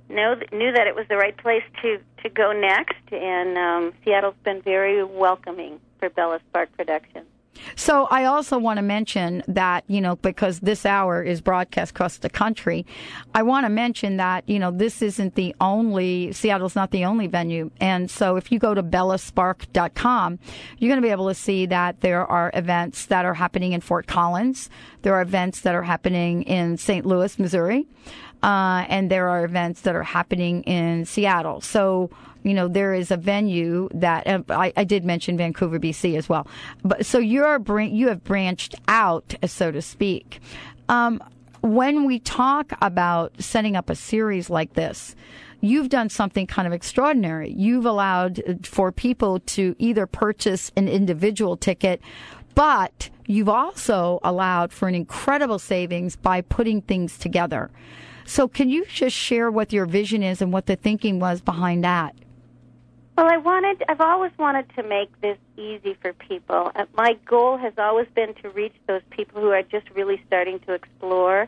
know 0.10 0.36
knew 0.54 0.72
that 0.72 0.88
it 0.88 0.96
was 0.96 1.06
the 1.10 1.18
right 1.18 1.36
place 1.36 1.64
to 1.82 2.00
to 2.24 2.30
go 2.30 2.54
next. 2.54 3.04
And 3.12 3.58
um, 3.58 3.94
Seattle's 4.06 4.36
been 4.46 4.62
very 4.62 5.04
welcoming 5.04 5.80
for 6.00 6.10
Bella 6.10 6.40
Spark 6.50 6.76
Productions. 6.76 7.28
So 7.76 8.06
I 8.06 8.26
also 8.26 8.58
want 8.58 8.78
to 8.78 8.84
mention 8.84 9.44
that, 9.48 9.84
you 9.88 10.02
know, 10.02 10.16
because 10.18 10.60
this 10.60 10.86
hour 10.86 11.24
is 11.24 11.42
broadcast 11.42 11.92
across 11.92 12.18
the 12.18 12.30
country, 12.30 12.86
I 13.34 13.44
want 13.44 13.66
to 13.66 13.70
mention 13.70 14.18
that, 14.18 14.48
you 14.48 14.60
know, 14.60 14.72
this 14.72 15.02
isn't 15.02 15.36
the 15.36 15.56
only, 15.60 16.32
Seattle's 16.34 16.76
not 16.76 16.92
the 16.92 17.06
only 17.06 17.28
venue. 17.28 17.72
And 17.80 18.10
so 18.10 18.36
if 18.36 18.52
you 18.52 18.60
go 18.60 18.74
to 18.74 18.84
bellaspark.com, 18.84 20.40
you're 20.78 20.90
going 20.90 21.02
to 21.02 21.06
be 21.06 21.12
able 21.12 21.28
to 21.30 21.36
see 21.36 21.66
that 21.68 22.02
there 22.02 22.26
are 22.26 22.52
events 22.54 23.06
that 23.08 23.26
are 23.26 23.36
happening 23.36 23.74
in 23.74 23.82
Fort 23.82 24.08
Collins. 24.08 24.70
There 25.02 25.14
are 25.16 25.22
events 25.22 25.62
that 25.62 25.76
are 25.76 25.84
happening 25.84 26.44
in 26.44 26.78
St. 26.78 27.06
Louis, 27.06 27.38
Missouri. 27.40 27.88
Uh, 28.44 28.86
and 28.88 29.10
there 29.10 29.30
are 29.30 29.44
events 29.44 29.82
that 29.82 29.96
are 29.96 30.04
happening 30.04 30.62
in 30.64 31.06
Seattle. 31.06 31.60
So, 31.60 32.12
you 32.48 32.54
know, 32.54 32.70
there 32.70 32.94
is 32.94 33.12
a 33.12 33.18
venue 33.18 33.90
that 33.94 34.26
uh, 34.26 34.42
I, 34.50 34.72
I 34.78 34.84
did 34.86 35.04
mention 35.04 35.38
Vancouver, 35.38 35.80
BC 35.80 36.18
as 36.18 36.30
well. 36.30 36.48
But 36.82 37.06
so 37.06 37.20
you're 37.20 37.60
bran- 37.60 37.94
you 37.94 38.08
have 38.08 38.24
branched 38.24 38.74
out, 38.88 39.36
so 39.46 39.70
to 39.72 39.82
speak. 39.82 40.40
Um, 40.88 41.22
when 41.62 42.06
we 42.06 42.20
talk 42.20 42.72
about 42.82 43.34
setting 43.40 43.76
up 43.76 43.90
a 43.90 43.96
series 43.96 44.50
like 44.50 44.74
this, 44.74 45.16
you've 45.60 45.90
done 45.90 46.10
something 46.10 46.48
kind 46.48 46.68
of 46.68 46.74
extraordinary. 46.74 47.52
You've 47.52 47.86
allowed 47.86 48.66
for 48.66 48.94
people 48.94 49.40
to 49.42 49.76
either 49.78 50.08
purchase 50.08 50.72
an 50.78 50.88
individual 50.88 51.58
ticket, 51.58 52.00
but 52.56 53.10
you've 53.26 53.50
also 53.50 54.20
allowed 54.24 54.72
for 54.72 54.88
an 54.88 54.96
incredible 54.96 55.60
savings 55.60 56.16
by 56.16 56.42
putting 56.42 56.82
things 56.82 57.18
together. 57.18 57.70
So, 58.26 58.48
can 58.48 58.70
you 58.70 58.86
just 58.86 59.16
share 59.16 59.50
what 59.52 59.74
your 59.74 59.86
vision 59.86 60.22
is 60.22 60.42
and 60.42 60.54
what 60.54 60.66
the 60.66 60.76
thinking 60.76 61.20
was 61.20 61.42
behind 61.42 61.84
that? 61.84 62.16
Well, 63.18 63.28
I 63.32 63.38
wanted, 63.38 63.84
I've 63.90 64.00
always 64.00 64.32
wanted 64.38 64.70
to 64.76 64.84
make 64.84 65.10
this 65.22 65.40
easy 65.58 65.96
for 66.04 66.14
people. 66.14 66.72
Uh, 66.76 66.86
My 66.96 67.18
goal 67.26 67.58
has 67.58 67.74
always 67.80 68.08
been 68.14 68.36
to 68.44 68.50
reach 68.52 68.76
those 68.88 69.02
people 69.10 69.42
who 69.42 69.50
are 69.50 69.64
just 69.64 69.90
really 69.96 70.22
starting 70.28 70.60
to 70.68 70.74
explore, 70.74 71.48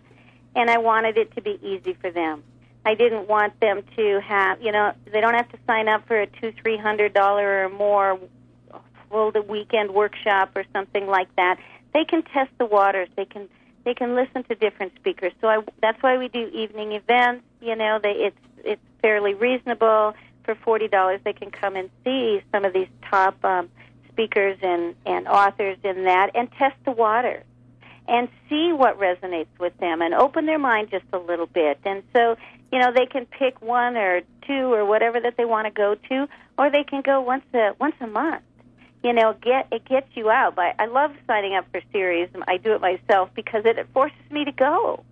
and 0.56 0.68
I 0.68 0.80
wanted 0.80 1.20
it 1.20 1.32
to 1.36 1.42
be 1.44 1.60
easy 1.62 1.94
for 1.94 2.10
them. 2.10 2.44
I 2.86 2.96
didn't 2.96 3.28
want 3.28 3.60
them 3.60 3.84
to 3.98 4.20
have, 4.22 4.60
you 4.64 4.72
know, 4.72 4.94
they 5.12 5.22
don't 5.22 5.36
have 5.36 5.48
to 5.52 5.60
sign 5.68 5.88
up 5.88 6.08
for 6.08 6.20
a 6.20 6.26
two, 6.26 6.52
three 6.60 6.78
hundred 6.78 7.14
dollar 7.14 7.66
or 7.66 7.70
more 7.70 8.20
full 9.12 9.32
the 9.32 9.44
weekend 9.44 9.92
workshop 9.94 10.54
or 10.56 10.64
something 10.74 11.06
like 11.06 11.28
that. 11.36 11.60
They 11.94 12.04
can 12.04 12.24
test 12.24 12.50
the 12.58 12.66
waters. 12.66 13.10
They 13.16 13.26
can 13.26 13.48
they 13.84 13.94
can 13.94 14.16
listen 14.16 14.44
to 14.46 14.56
different 14.56 14.94
speakers. 14.96 15.34
So 15.40 15.48
I, 15.48 15.60
that's 15.82 16.02
why 16.02 16.18
we 16.18 16.30
do 16.30 16.48
evening 16.48 16.94
events. 16.94 17.44
You 17.62 17.76
know, 17.76 18.00
they, 18.02 18.12
it's 18.12 18.38
it's 18.64 18.82
fairly 19.02 19.36
reasonable. 19.36 20.16
For 20.50 20.56
forty 20.56 20.88
dollars, 20.88 21.22
they 21.24 21.34
can 21.34 21.52
come 21.52 21.76
and 21.76 21.92
see 22.04 22.42
some 22.52 22.66
of 22.66 22.74
these 22.74 22.88
top 23.08 23.46
um, 23.46 23.70
speakers 24.12 24.58
and 24.64 24.96
and 25.06 25.28
authors 25.28 25.78
in 25.84 26.06
that, 26.06 26.32
and 26.34 26.52
test 26.54 26.76
the 26.86 26.92
water, 26.92 27.44
and 28.08 28.28
see 28.50 28.74
what 28.74 29.00
resonates 29.00 29.60
with 29.60 29.78
them, 29.78 30.02
and 30.02 30.16
open 30.16 30.48
their 30.48 30.58
mind 30.58 30.90
just 30.90 31.06
a 31.14 31.20
little 31.20 31.46
bit. 31.46 31.78
And 31.86 32.02
so, 32.16 32.36
you 32.72 32.80
know, 32.80 32.92
they 32.92 33.06
can 33.06 33.28
pick 33.28 33.62
one 33.62 33.96
or 33.96 34.22
two 34.48 34.74
or 34.74 34.86
whatever 34.86 35.20
that 35.20 35.38
they 35.38 35.46
want 35.46 35.68
to 35.68 35.72
go 35.72 35.94
to, 35.94 36.28
or 36.58 36.72
they 36.72 36.84
can 36.84 37.04
go 37.04 37.22
once 37.22 37.46
a 37.54 37.76
once 37.80 37.96
a 38.02 38.08
month 38.08 38.42
you 39.04 39.14
know, 39.14 39.36
get 39.40 39.68
it 39.72 39.86
gets 39.86 40.08
you 40.16 40.32
out. 40.32 40.56
But 40.56 40.74
I 40.80 40.88
love 40.88 41.12
signing 41.28 41.54
up 41.54 41.68
for 41.72 41.80
series. 41.92 42.28
I 42.48 42.58
do 42.58 42.74
it 42.74 42.82
myself 42.82 43.30
because 43.36 43.66
it 43.66 43.78
forces 43.94 44.18
me 44.32 44.46
to 44.46 44.52
go. 44.52 45.04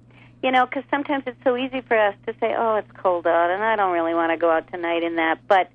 You 0.44 0.52
know, 0.52 0.66
because 0.66 0.84
sometimes 0.92 1.24
it's 1.26 1.44
so 1.44 1.58
easy 1.58 1.82
for 1.82 1.98
us 1.98 2.16
to 2.28 2.34
say, 2.40 2.54
"Oh, 2.56 2.76
it's 2.76 2.92
cold 2.92 3.26
out, 3.26 3.50
and 3.50 3.64
I 3.64 3.76
don't 3.76 3.92
really 3.92 4.14
want 4.14 4.32
to 4.32 4.38
go 4.38 4.52
out 4.52 4.72
tonight." 4.72 5.04
In 5.04 5.16
that, 5.16 5.40
but 5.48 5.72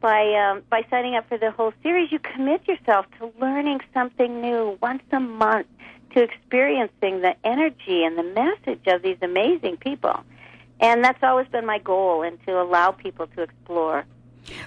by 0.00 0.32
um, 0.34 0.62
by 0.70 0.86
signing 0.90 1.16
up 1.16 1.28
for 1.28 1.38
the 1.38 1.50
whole 1.50 1.72
series, 1.82 2.10
you 2.10 2.18
commit 2.18 2.66
yourself 2.66 3.06
to 3.18 3.32
learning 3.40 3.80
something 3.92 4.40
new 4.40 4.78
once 4.80 5.02
a 5.12 5.20
month, 5.20 5.66
to 6.14 6.22
experiencing 6.22 7.20
the 7.20 7.34
energy 7.44 8.04
and 8.04 8.16
the 8.16 8.22
message 8.22 8.86
of 8.86 9.02
these 9.02 9.18
amazing 9.20 9.76
people. 9.76 10.24
And 10.80 11.02
that's 11.04 11.22
always 11.22 11.48
been 11.48 11.66
my 11.66 11.78
goal, 11.78 12.22
and 12.22 12.42
to 12.46 12.60
allow 12.60 12.90
people 12.92 13.26
to 13.28 13.42
explore. 13.42 14.04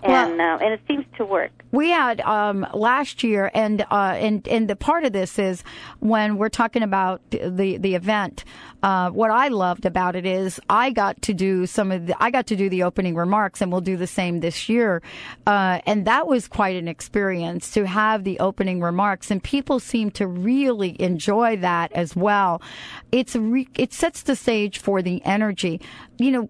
And 0.04 0.38
well, 0.38 0.56
uh, 0.56 0.58
and 0.60 0.74
it 0.74 0.82
seems 0.88 1.06
to 1.18 1.26
work. 1.26 1.52
We 1.72 1.90
had 1.90 2.22
um, 2.22 2.66
last 2.74 3.24
year, 3.24 3.52
and 3.54 3.82
uh, 3.92 4.16
and 4.18 4.48
and 4.48 4.68
the 4.68 4.76
part 4.76 5.04
of 5.04 5.14
this 5.14 5.38
is 5.38 5.64
when 6.00 6.38
we're 6.38 6.50
talking 6.50 6.84
about 6.84 7.22
the 7.30 7.78
the 7.78 7.96
event. 7.96 8.44
Uh, 8.82 9.10
what 9.10 9.30
I 9.30 9.50
loved 9.50 9.86
about 9.86 10.16
it 10.16 10.26
is 10.26 10.60
I 10.70 10.92
got 10.92 11.22
to 11.24 11.34
do 11.34 11.66
some 11.66 11.92
of 11.92 12.08
the 12.08 12.24
I 12.24 12.32
got 12.32 12.48
to 12.48 12.56
do 12.56 12.70
the 12.70 12.84
opening 12.84 13.16
remarks, 13.16 13.62
and 13.62 13.72
we'll 13.72 13.82
do 13.82 13.98
the 13.98 14.08
same 14.08 14.40
this 14.40 14.70
year. 14.70 15.02
Uh, 15.46 15.80
and 15.86 16.06
that 16.06 16.28
was 16.28 16.48
quite 16.48 16.76
an 16.76 16.88
experience 16.88 17.72
to 17.72 17.86
have 17.86 18.24
the 18.24 18.40
opening 18.40 18.82
remarks, 18.82 19.30
and 19.30 19.44
people 19.44 19.80
seem 19.80 20.12
to 20.12 20.28
really 20.28 21.00
enjoy 21.00 21.58
that 21.58 21.92
as 21.94 22.16
well. 22.16 22.62
It's 23.12 23.36
re- 23.36 23.70
it 23.78 23.94
sets 23.94 24.24
the 24.24 24.36
stage 24.36 24.80
for 24.80 25.02
the 25.02 25.24
energy. 25.26 25.82
You 26.18 26.32
know, 26.32 26.50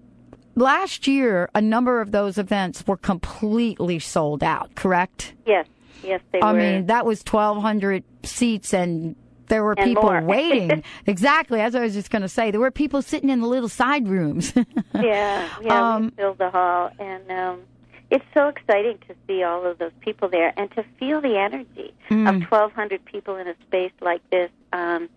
last 0.56 1.08
year, 1.08 1.50
a 1.56 1.62
number 1.62 2.02
of 2.02 2.12
those 2.12 2.38
events 2.38 2.86
were 2.88 2.98
completely 2.98 4.00
sold 4.00 4.44
out, 4.44 4.76
correct? 4.76 5.34
Yes, 5.46 5.68
yes, 6.04 6.22
they 6.32 6.42
I 6.42 6.54
were. 6.54 6.60
I 6.60 6.62
mean, 6.62 6.86
that 6.88 7.06
was 7.06 7.22
1,200 7.22 8.04
seats 8.24 8.74
and 8.74 9.16
there 9.50 9.64
were 9.64 9.74
and 9.78 9.86
people 9.86 10.10
waiting. 10.24 10.84
exactly, 11.06 11.60
as 11.60 11.76
I 11.76 11.82
was 11.82 11.94
just 11.94 12.10
going 12.10 12.22
to 12.22 12.30
say, 12.30 12.52
there 12.52 12.60
were 12.60 12.72
people 12.72 13.02
sitting 13.02 13.30
in 13.30 13.42
the 13.42 13.48
little 13.48 13.70
side 13.70 14.08
rooms. 14.08 14.54
yeah, 14.96 15.50
yeah, 15.62 15.96
um, 15.96 16.06
we 16.06 16.10
filled 16.12 16.38
the 16.38 16.50
hall, 16.50 16.92
and 17.00 17.30
um, 17.32 17.62
it's 18.10 18.26
so 18.34 18.48
exciting 18.48 19.00
to 19.08 19.16
see 19.28 19.44
all 19.44 19.66
of 19.66 19.78
those 19.78 19.92
people 20.00 20.30
there 20.30 20.54
and 20.56 20.72
to 20.72 20.84
feel 21.00 21.20
the 21.22 21.38
energy 21.38 21.94
mm. 22.10 22.30
of 22.30 22.50
1,200 22.50 23.04
people 23.06 23.36
in 23.36 23.48
a 23.48 23.56
space 23.68 23.92
like 24.02 24.22
this. 24.30 24.50
Um, 24.72 25.10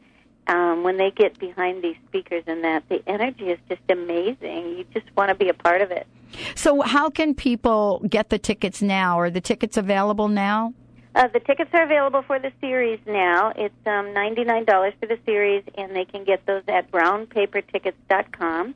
um, 0.48 0.82
when 0.82 0.96
they 0.96 1.10
get 1.10 1.38
behind 1.38 1.82
these 1.82 1.96
speakers 2.08 2.44
and 2.46 2.64
that, 2.64 2.88
the 2.88 3.02
energy 3.06 3.50
is 3.50 3.58
just 3.68 3.82
amazing. 3.88 4.78
You 4.78 4.84
just 4.92 5.06
want 5.16 5.28
to 5.28 5.34
be 5.34 5.48
a 5.48 5.54
part 5.54 5.82
of 5.82 5.90
it. 5.90 6.06
So, 6.54 6.80
how 6.80 7.10
can 7.10 7.34
people 7.34 8.02
get 8.08 8.30
the 8.30 8.38
tickets 8.38 8.82
now? 8.82 9.18
Are 9.20 9.30
the 9.30 9.40
tickets 9.40 9.76
available 9.76 10.28
now? 10.28 10.74
Uh, 11.14 11.28
the 11.28 11.40
tickets 11.40 11.70
are 11.74 11.82
available 11.82 12.22
for 12.22 12.38
the 12.38 12.50
series 12.60 12.98
now. 13.06 13.52
It's 13.54 13.74
um, 13.86 14.06
$99 14.06 14.94
for 14.98 15.06
the 15.06 15.18
series, 15.26 15.62
and 15.76 15.94
they 15.94 16.06
can 16.06 16.24
get 16.24 16.46
those 16.46 16.62
at 16.68 16.90
brownpapertickets.com. 16.90 18.74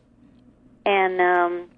And 0.85 1.20
um, 1.20 1.68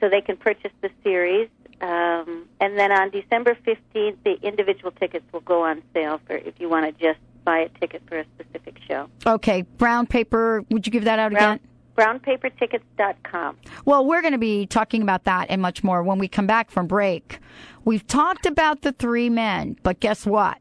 so 0.00 0.08
they 0.08 0.20
can 0.20 0.36
purchase 0.36 0.70
the 0.82 0.90
series. 1.02 1.48
Um, 1.80 2.46
and 2.60 2.78
then 2.78 2.92
on 2.92 3.10
December 3.10 3.56
15th, 3.66 4.16
the 4.24 4.38
individual 4.42 4.92
tickets 4.92 5.24
will 5.32 5.40
go 5.40 5.64
on 5.64 5.82
sale 5.92 6.20
for 6.26 6.36
if 6.36 6.54
you 6.60 6.68
want 6.68 6.86
to 6.86 6.92
just 6.92 7.18
buy 7.44 7.58
a 7.58 7.68
ticket 7.80 8.02
for 8.08 8.18
a 8.18 8.24
specific 8.34 8.76
show. 8.88 9.08
Okay, 9.26 9.62
brown 9.62 10.06
paper. 10.06 10.64
Would 10.70 10.86
you 10.86 10.92
give 10.92 11.04
that 11.04 11.18
out 11.18 11.32
brown, 11.32 11.56
again? 11.56 11.68
brownpapertickets.com. 11.96 13.56
Well, 13.84 14.04
we're 14.06 14.22
going 14.22 14.32
to 14.32 14.38
be 14.38 14.66
talking 14.66 15.02
about 15.02 15.24
that 15.24 15.46
and 15.50 15.60
much 15.62 15.84
more 15.84 16.02
when 16.02 16.18
we 16.18 16.28
come 16.28 16.46
back 16.46 16.70
from 16.70 16.86
break. 16.86 17.38
We've 17.84 18.06
talked 18.06 18.46
about 18.46 18.82
the 18.82 18.92
three 18.92 19.30
men, 19.30 19.76
but 19.82 20.00
guess 20.00 20.26
what? 20.26 20.58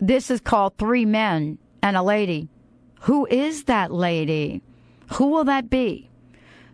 This 0.00 0.30
is 0.30 0.40
called 0.40 0.76
Three 0.76 1.04
Men 1.04 1.58
and 1.82 1.96
a 1.96 2.02
Lady. 2.02 2.48
Who 3.02 3.26
is 3.26 3.64
that 3.64 3.92
lady? 3.92 4.62
Who 5.14 5.28
will 5.28 5.44
that 5.44 5.70
be? 5.70 6.10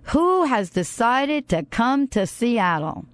Who 0.04 0.44
has 0.44 0.70
decided 0.70 1.48
to 1.50 1.64
come 1.64 2.08
to 2.08 2.26
Seattle? 2.26 3.06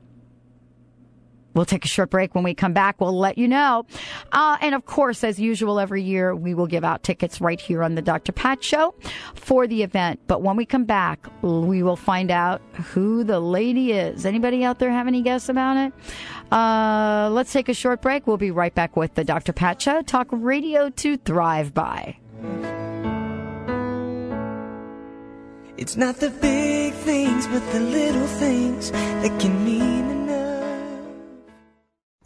We'll 1.59 1.65
take 1.65 1.85
a 1.85 1.88
short 1.88 2.11
break. 2.11 2.37
When 2.37 2.45
we 2.45 2.55
come 2.55 2.73
back, 2.73 3.00
we'll 3.00 3.19
let 3.19 3.37
you 3.37 3.49
know. 3.49 3.85
Uh, 4.31 4.59
and 4.61 4.77
of 4.77 4.87
course, 4.87 5.25
as 5.25 5.41
usual, 5.41 5.81
every 5.81 6.05
year 6.05 6.33
we 6.33 6.55
will 6.55 6.69
give 6.69 6.85
out 6.85 7.03
tickets 7.03 7.41
right 7.41 7.61
here 7.61 7.83
on 7.83 7.97
the 7.97 8.00
Dr. 8.00 8.31
Pat 8.31 8.62
Show 8.62 8.95
for 9.35 9.67
the 9.67 9.83
event. 9.83 10.21
But 10.29 10.41
when 10.41 10.55
we 10.55 10.65
come 10.65 10.85
back, 10.85 11.27
we 11.43 11.83
will 11.83 11.97
find 11.97 12.31
out 12.31 12.62
who 12.93 13.25
the 13.25 13.41
lady 13.41 13.91
is. 13.91 14.25
Anybody 14.25 14.62
out 14.62 14.79
there 14.79 14.93
have 14.93 15.09
any 15.09 15.21
guess 15.21 15.49
about 15.49 15.77
it? 15.77 16.53
Uh, 16.53 17.29
let's 17.33 17.53
take 17.53 17.69
a 17.69 17.75
short 17.75 18.03
break. 18.03 18.29
We'll 18.29 18.37
be 18.37 18.53
right 18.53 18.73
back 18.73 18.97
with 18.97 19.17
the 19.17 19.25
Dr. 19.25 19.53
Pat 19.53 19.83
Show. 19.83 20.03
Talk 20.03 20.29
radio 20.31 20.91
to 20.91 21.17
thrive 21.17 21.75
by. 21.75 22.19
It's 25.77 25.97
not 25.97 26.19
the 26.19 26.31
big 26.31 26.95
things, 26.95 27.49
but 27.49 27.69
the 27.73 27.81
little 27.81 28.29
things 28.29 28.93
that 28.93 29.41
can 29.41 29.65
mean 29.65 30.17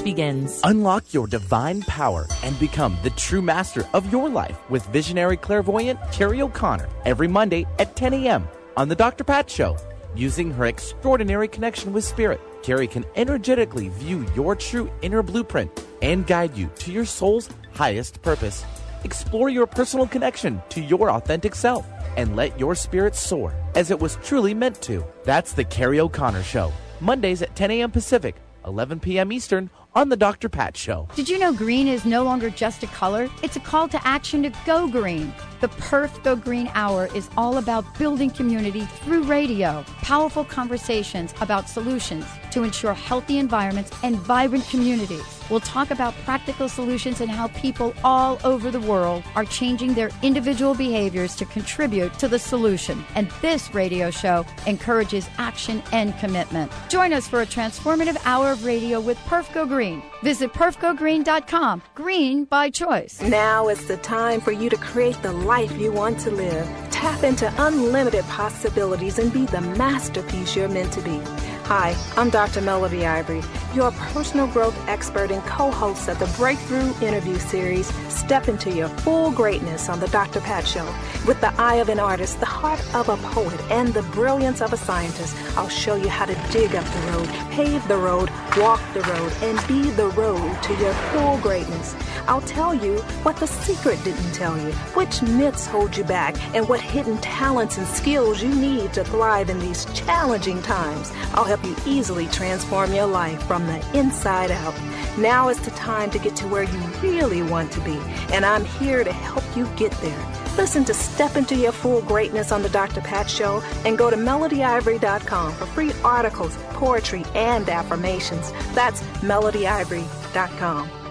begins. 0.00 0.60
Unlock 0.64 1.12
your 1.12 1.26
divine 1.26 1.82
power 1.82 2.26
and 2.42 2.58
become 2.58 2.96
the 3.02 3.10
true 3.10 3.42
master 3.42 3.84
of 3.92 4.10
your 4.10 4.28
life 4.28 4.58
with 4.70 4.86
visionary 4.86 5.36
clairvoyant 5.36 5.98
Carrie 6.12 6.40
O'Connor 6.40 6.88
every 7.04 7.28
Monday 7.28 7.66
at 7.78 7.96
10 7.96 8.14
a.m. 8.14 8.48
on 8.76 8.88
The 8.88 8.94
Dr. 8.94 9.24
Pat 9.24 9.50
Show. 9.50 9.76
Using 10.14 10.50
her 10.52 10.66
extraordinary 10.66 11.48
connection 11.48 11.92
with 11.92 12.04
spirit, 12.04 12.40
Carrie 12.62 12.86
can 12.86 13.04
energetically 13.16 13.88
view 13.88 14.26
your 14.34 14.54
true 14.54 14.90
inner 15.02 15.22
blueprint 15.22 15.84
and 16.00 16.26
guide 16.26 16.56
you 16.56 16.70
to 16.76 16.92
your 16.92 17.04
soul's 17.04 17.48
highest 17.74 18.22
purpose. 18.22 18.64
Explore 19.04 19.48
your 19.48 19.66
personal 19.66 20.06
connection 20.06 20.62
to 20.68 20.80
your 20.80 21.10
authentic 21.10 21.54
self 21.54 21.86
and 22.16 22.36
let 22.36 22.58
your 22.58 22.74
spirit 22.74 23.16
soar 23.16 23.54
as 23.74 23.90
it 23.90 23.98
was 23.98 24.16
truly 24.22 24.54
meant 24.54 24.80
to. 24.82 25.04
That's 25.24 25.54
The 25.54 25.64
Carrie 25.64 26.00
O'Connor 26.00 26.42
Show, 26.42 26.72
Mondays 27.00 27.42
at 27.42 27.56
10 27.56 27.70
a.m. 27.72 27.90
Pacific, 27.90 28.36
11 28.66 29.00
p.m. 29.00 29.32
Eastern 29.32 29.70
on 29.94 30.08
The 30.08 30.16
Dr. 30.16 30.48
Pat 30.48 30.76
Show. 30.76 31.08
Did 31.14 31.28
you 31.28 31.38
know 31.38 31.52
green 31.52 31.86
is 31.86 32.04
no 32.04 32.22
longer 32.22 32.50
just 32.50 32.82
a 32.82 32.86
color? 32.88 33.28
It's 33.42 33.56
a 33.56 33.60
call 33.60 33.88
to 33.88 34.06
action 34.06 34.42
to 34.44 34.52
go 34.64 34.88
green. 34.88 35.32
The 35.60 35.68
Perf 35.68 36.22
Go 36.22 36.34
Green 36.34 36.70
Hour 36.74 37.08
is 37.14 37.28
all 37.36 37.58
about 37.58 37.98
building 37.98 38.30
community 38.30 38.82
through 39.04 39.24
radio, 39.24 39.84
powerful 39.98 40.44
conversations 40.44 41.34
about 41.40 41.68
solutions 41.68 42.24
to 42.52 42.62
ensure 42.62 42.94
healthy 42.94 43.38
environments 43.38 43.92
and 44.02 44.16
vibrant 44.16 44.66
communities. 44.68 45.41
We'll 45.52 45.60
talk 45.60 45.90
about 45.90 46.14
practical 46.24 46.66
solutions 46.66 47.20
and 47.20 47.30
how 47.30 47.48
people 47.48 47.92
all 48.02 48.38
over 48.42 48.70
the 48.70 48.80
world 48.80 49.22
are 49.34 49.44
changing 49.44 49.92
their 49.92 50.08
individual 50.22 50.74
behaviors 50.74 51.36
to 51.36 51.44
contribute 51.44 52.18
to 52.20 52.26
the 52.26 52.38
solution. 52.38 53.04
And 53.16 53.30
this 53.42 53.74
radio 53.74 54.10
show 54.10 54.46
encourages 54.66 55.28
action 55.36 55.82
and 55.92 56.18
commitment. 56.18 56.72
Join 56.88 57.12
us 57.12 57.28
for 57.28 57.42
a 57.42 57.46
transformative 57.46 58.16
hour 58.24 58.50
of 58.52 58.64
radio 58.64 58.98
with 58.98 59.18
Perf 59.26 59.52
Go 59.52 59.66
Green. 59.66 60.02
Visit 60.22 60.54
perfgogreen.com. 60.54 61.82
Green 61.96 62.44
by 62.46 62.70
choice. 62.70 63.20
Now 63.20 63.68
is 63.68 63.86
the 63.86 63.98
time 63.98 64.40
for 64.40 64.52
you 64.52 64.70
to 64.70 64.76
create 64.78 65.20
the 65.20 65.32
life 65.32 65.72
you 65.78 65.92
want 65.92 66.18
to 66.20 66.30
live. 66.30 66.66
Tap 66.90 67.24
into 67.24 67.52
unlimited 67.58 68.24
possibilities 68.24 69.18
and 69.18 69.30
be 69.30 69.44
the 69.44 69.60
masterpiece 69.60 70.56
you're 70.56 70.70
meant 70.70 70.94
to 70.94 71.02
be. 71.02 71.20
Hi, 71.66 71.96
I'm 72.16 72.28
Dr. 72.28 72.60
Melody 72.60 73.06
Ivory, 73.06 73.40
your 73.72 73.92
personal 73.92 74.48
growth 74.48 74.76
expert 74.88 75.30
and 75.30 75.40
co 75.44 75.70
host 75.70 76.08
of 76.08 76.18
the 76.18 76.26
Breakthrough 76.36 76.92
Interview 77.00 77.38
Series, 77.38 77.86
Step 78.12 78.48
into 78.48 78.70
Your 78.70 78.88
Full 78.88 79.30
Greatness 79.30 79.88
on 79.88 80.00
The 80.00 80.08
Dr. 80.08 80.40
Pat 80.40 80.66
Show. 80.66 80.84
With 81.24 81.40
the 81.40 81.54
eye 81.60 81.76
of 81.76 81.88
an 81.88 82.00
artist, 82.00 82.40
the 82.40 82.46
heart 82.46 82.82
of 82.94 83.08
a 83.08 83.16
poet, 83.28 83.58
and 83.70 83.94
the 83.94 84.02
brilliance 84.02 84.60
of 84.60 84.72
a 84.72 84.76
scientist, 84.76 85.36
I'll 85.56 85.68
show 85.68 85.94
you 85.94 86.08
how 86.08 86.26
to 86.26 86.34
dig 86.50 86.74
up 86.74 86.84
the 86.84 87.12
road, 87.12 87.28
pave 87.52 87.86
the 87.86 87.96
road, 87.96 88.28
walk 88.58 88.80
the 88.92 89.02
road, 89.02 89.32
and 89.40 89.68
be 89.68 89.88
the 89.90 90.08
road 90.08 90.62
to 90.64 90.74
your 90.74 90.92
full 90.92 91.38
greatness. 91.38 91.94
I'll 92.26 92.40
tell 92.42 92.74
you 92.74 92.98
what 93.24 93.36
the 93.36 93.46
secret 93.46 94.02
didn't 94.04 94.32
tell 94.32 94.56
you, 94.58 94.72
which 94.94 95.22
myths 95.22 95.66
hold 95.66 95.96
you 95.96 96.04
back, 96.04 96.36
and 96.54 96.68
what 96.68 96.80
hidden 96.80 97.18
talents 97.18 97.78
and 97.78 97.86
skills 97.86 98.42
you 98.42 98.54
need 98.54 98.92
to 98.94 99.04
thrive 99.04 99.50
in 99.50 99.58
these 99.58 99.84
challenging 99.94 100.62
times. 100.62 101.12
I'll 101.34 101.44
help 101.44 101.64
you 101.64 101.76
easily 101.86 102.26
transform 102.28 102.92
your 102.92 103.06
life 103.06 103.42
from 103.44 103.66
the 103.66 103.98
inside 103.98 104.50
out. 104.50 104.74
Now 105.18 105.48
is 105.48 105.60
the 105.60 105.70
time 105.72 106.10
to 106.10 106.18
get 106.18 106.36
to 106.36 106.48
where 106.48 106.62
you 106.62 106.78
really 107.02 107.42
want 107.42 107.72
to 107.72 107.80
be, 107.80 107.98
and 108.32 108.44
I'm 108.44 108.64
here 108.64 109.04
to 109.04 109.12
help 109.12 109.44
you 109.56 109.66
get 109.76 109.92
there. 110.00 110.42
Listen 110.56 110.84
to 110.84 110.94
Step 110.94 111.36
Into 111.36 111.56
Your 111.56 111.72
Full 111.72 112.02
Greatness 112.02 112.52
on 112.52 112.62
The 112.62 112.68
Dr. 112.68 113.00
Pat 113.00 113.28
Show 113.28 113.62
and 113.84 113.96
go 113.96 114.10
to 114.10 114.16
melodyivory.com 114.16 115.52
for 115.52 115.66
free 115.66 115.92
articles, 116.04 116.56
poetry, 116.70 117.24
and 117.34 117.68
affirmations. 117.68 118.52
That's 118.74 119.02
melodyivory.com. 119.22 121.01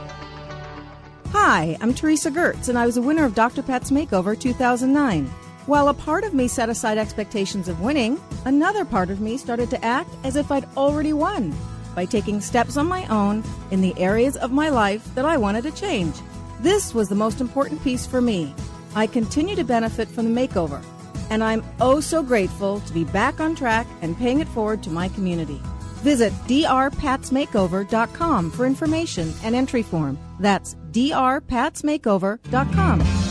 Hi, 1.33 1.77
I'm 1.79 1.93
Teresa 1.93 2.29
Gertz, 2.29 2.67
and 2.67 2.77
I 2.77 2.85
was 2.85 2.97
a 2.97 3.01
winner 3.01 3.23
of 3.23 3.35
Dr. 3.35 3.63
Pat's 3.63 3.89
Makeover 3.89 4.38
2009. 4.38 5.27
While 5.65 5.88
a 5.88 5.93
part 5.93 6.25
of 6.25 6.33
me 6.33 6.50
set 6.50 6.67
aside 6.67 6.97
expectations 6.97 7.69
of 7.69 7.79
winning, 7.79 8.19
another 8.43 8.83
part 8.83 9.09
of 9.09 9.21
me 9.21 9.38
started 9.38 9.69
to 9.69 9.81
act 9.83 10.09
as 10.25 10.35
if 10.35 10.51
I'd 10.51 10.67
already 10.75 11.13
won. 11.13 11.55
by 11.95 12.05
taking 12.05 12.39
steps 12.41 12.77
on 12.77 12.88
my 12.88 13.05
own 13.07 13.43
in 13.71 13.81
the 13.81 13.97
areas 13.97 14.38
of 14.38 14.51
my 14.51 14.69
life 14.69 15.03
that 15.15 15.25
I 15.25 15.38
wanted 15.38 15.63
to 15.63 15.71
change. 15.71 16.13
This 16.59 16.93
was 16.93 17.09
the 17.09 17.15
most 17.15 17.41
important 17.41 17.83
piece 17.83 18.05
for 18.05 18.21
me. 18.21 18.53
I 18.95 19.07
continue 19.07 19.55
to 19.55 19.63
benefit 19.63 20.07
from 20.09 20.31
the 20.33 20.47
makeover, 20.47 20.83
and 21.29 21.43
I'm 21.43 21.63
oh 21.79 22.00
so 22.01 22.23
grateful 22.23 22.79
to 22.81 22.93
be 22.93 23.05
back 23.05 23.39
on 23.39 23.55
track 23.55 23.88
and 24.01 24.17
paying 24.17 24.41
it 24.41 24.50
forward 24.50 24.83
to 24.83 24.89
my 24.89 25.07
community. 25.09 25.61
Visit 26.01 26.33
drpatsmakeover.com 26.47 28.51
for 28.51 28.65
information 28.65 29.33
and 29.43 29.55
entry 29.55 29.83
form. 29.83 30.17
That's 30.39 30.75
drpatsmakeover.com. 30.91 33.21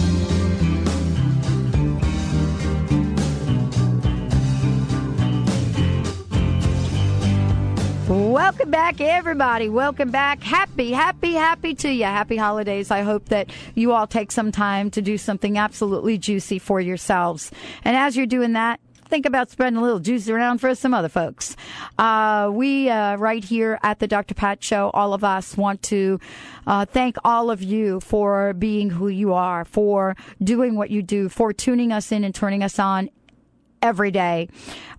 Welcome 8.11 8.73
back, 8.73 9.00
everybody. 9.00 9.69
Welcome 9.69 10.11
back. 10.11 10.43
Happy, 10.43 10.90
happy, 10.90 11.35
happy 11.35 11.76
to 11.76 11.88
you. 11.88 12.05
Happy 12.05 12.37
holidays. 12.37 12.90
I 12.90 13.02
hope 13.02 13.26
that 13.26 13.50
you 13.76 13.93
all 13.93 14.09
take 14.09 14.33
some 14.33 14.50
time 14.50 14.90
to 14.90 15.00
do 15.00 15.17
something 15.17 15.57
absolutely 15.57 16.19
juicy 16.19 16.59
for 16.59 16.81
yourselves. 16.81 17.52
And 17.85 17.97
as 17.97 18.17
you're 18.17 18.26
doing 18.26 18.55
that, 18.55 18.81
think 19.11 19.26
about 19.26 19.50
spreading 19.50 19.76
a 19.76 19.83
little 19.83 19.99
juice 19.99 20.29
around 20.29 20.59
for 20.59 20.75
some 20.75 20.95
other 20.95 21.09
folks. 21.09 21.57
Uh, 21.99 22.49
we, 22.52 22.88
uh, 22.88 23.17
right 23.17 23.43
here 23.43 23.79
at 23.83 23.99
the 23.99 24.07
Dr. 24.07 24.35
Pat 24.35 24.62
Show, 24.62 24.90
all 24.95 25.12
of 25.12 25.25
us 25.25 25.57
want 25.57 25.83
to 25.83 26.21
uh, 26.67 26.87
thank 26.87 27.17
all 27.25 27.50
of 27.50 27.61
you 27.61 27.99
for 28.00 28.55
being 28.55 28.88
who 28.90 29.09
you 29.09 29.35
are, 29.35 29.64
for 29.64 30.17
doing 30.43 30.76
what 30.76 30.90
you 30.90 31.02
do, 31.02 31.29
for 31.29 31.52
tuning 31.52 31.93
us 31.93 32.12
in 32.12 32.23
and 32.23 32.35
turning 32.35 32.62
us 32.62 32.79
on 32.79 33.11
every 33.83 34.11
day. 34.11 34.49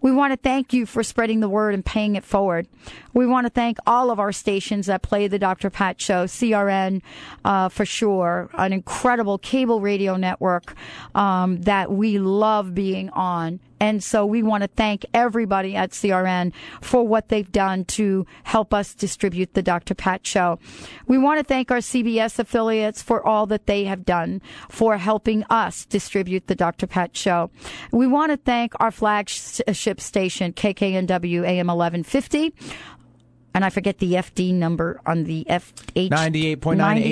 We 0.01 0.11
want 0.11 0.33
to 0.33 0.37
thank 0.37 0.73
you 0.73 0.85
for 0.85 1.03
spreading 1.03 1.39
the 1.39 1.47
word 1.47 1.73
and 1.73 1.85
paying 1.85 2.15
it 2.15 2.25
forward. 2.25 2.67
We 3.13 3.25
want 3.25 3.45
to 3.45 3.49
thank 3.49 3.77
all 3.85 4.11
of 4.11 4.19
our 4.19 4.31
stations 4.31 4.87
that 4.87 5.01
play 5.01 5.27
the 5.27 5.39
Dr. 5.39 5.69
Pat 5.69 6.01
Show, 6.01 6.25
CRN 6.25 7.01
uh, 7.45 7.69
for 7.69 7.85
sure, 7.85 8.49
an 8.53 8.73
incredible 8.73 9.37
cable 9.37 9.79
radio 9.79 10.17
network 10.17 10.75
um, 11.15 11.61
that 11.61 11.91
we 11.91 12.19
love 12.19 12.73
being 12.73 13.09
on. 13.11 13.59
And 13.81 14.03
so 14.03 14.27
we 14.27 14.43
want 14.43 14.61
to 14.61 14.67
thank 14.67 15.07
everybody 15.11 15.75
at 15.75 15.89
CRN 15.89 16.53
for 16.81 17.05
what 17.05 17.29
they've 17.29 17.51
done 17.51 17.83
to 17.85 18.27
help 18.43 18.75
us 18.75 18.93
distribute 18.93 19.55
the 19.55 19.63
Dr. 19.63 19.95
Pat 19.95 20.25
Show. 20.25 20.59
We 21.07 21.17
want 21.17 21.39
to 21.39 21.43
thank 21.43 21.71
our 21.71 21.79
CBS 21.79 22.37
affiliates 22.37 23.01
for 23.01 23.25
all 23.25 23.47
that 23.47 23.65
they 23.65 23.85
have 23.85 24.05
done 24.05 24.39
for 24.69 24.97
helping 24.97 25.43
us 25.49 25.85
distribute 25.85 26.45
the 26.45 26.53
Dr. 26.53 26.85
Pat 26.85 27.17
Show. 27.17 27.49
We 27.91 28.05
want 28.05 28.31
to 28.31 28.37
thank 28.37 28.73
our 28.79 28.91
flagship 28.91 29.99
station, 29.99 30.53
KKNW 30.53 31.43
AM 31.43 31.65
1150 31.65 32.53
and 33.53 33.65
I 33.65 33.69
forget 33.69 33.97
the 33.99 34.13
FD 34.13 34.53
number 34.53 35.01
on 35.05 35.25
the 35.25 35.45
FH 35.49 36.09
98.9 36.09 36.59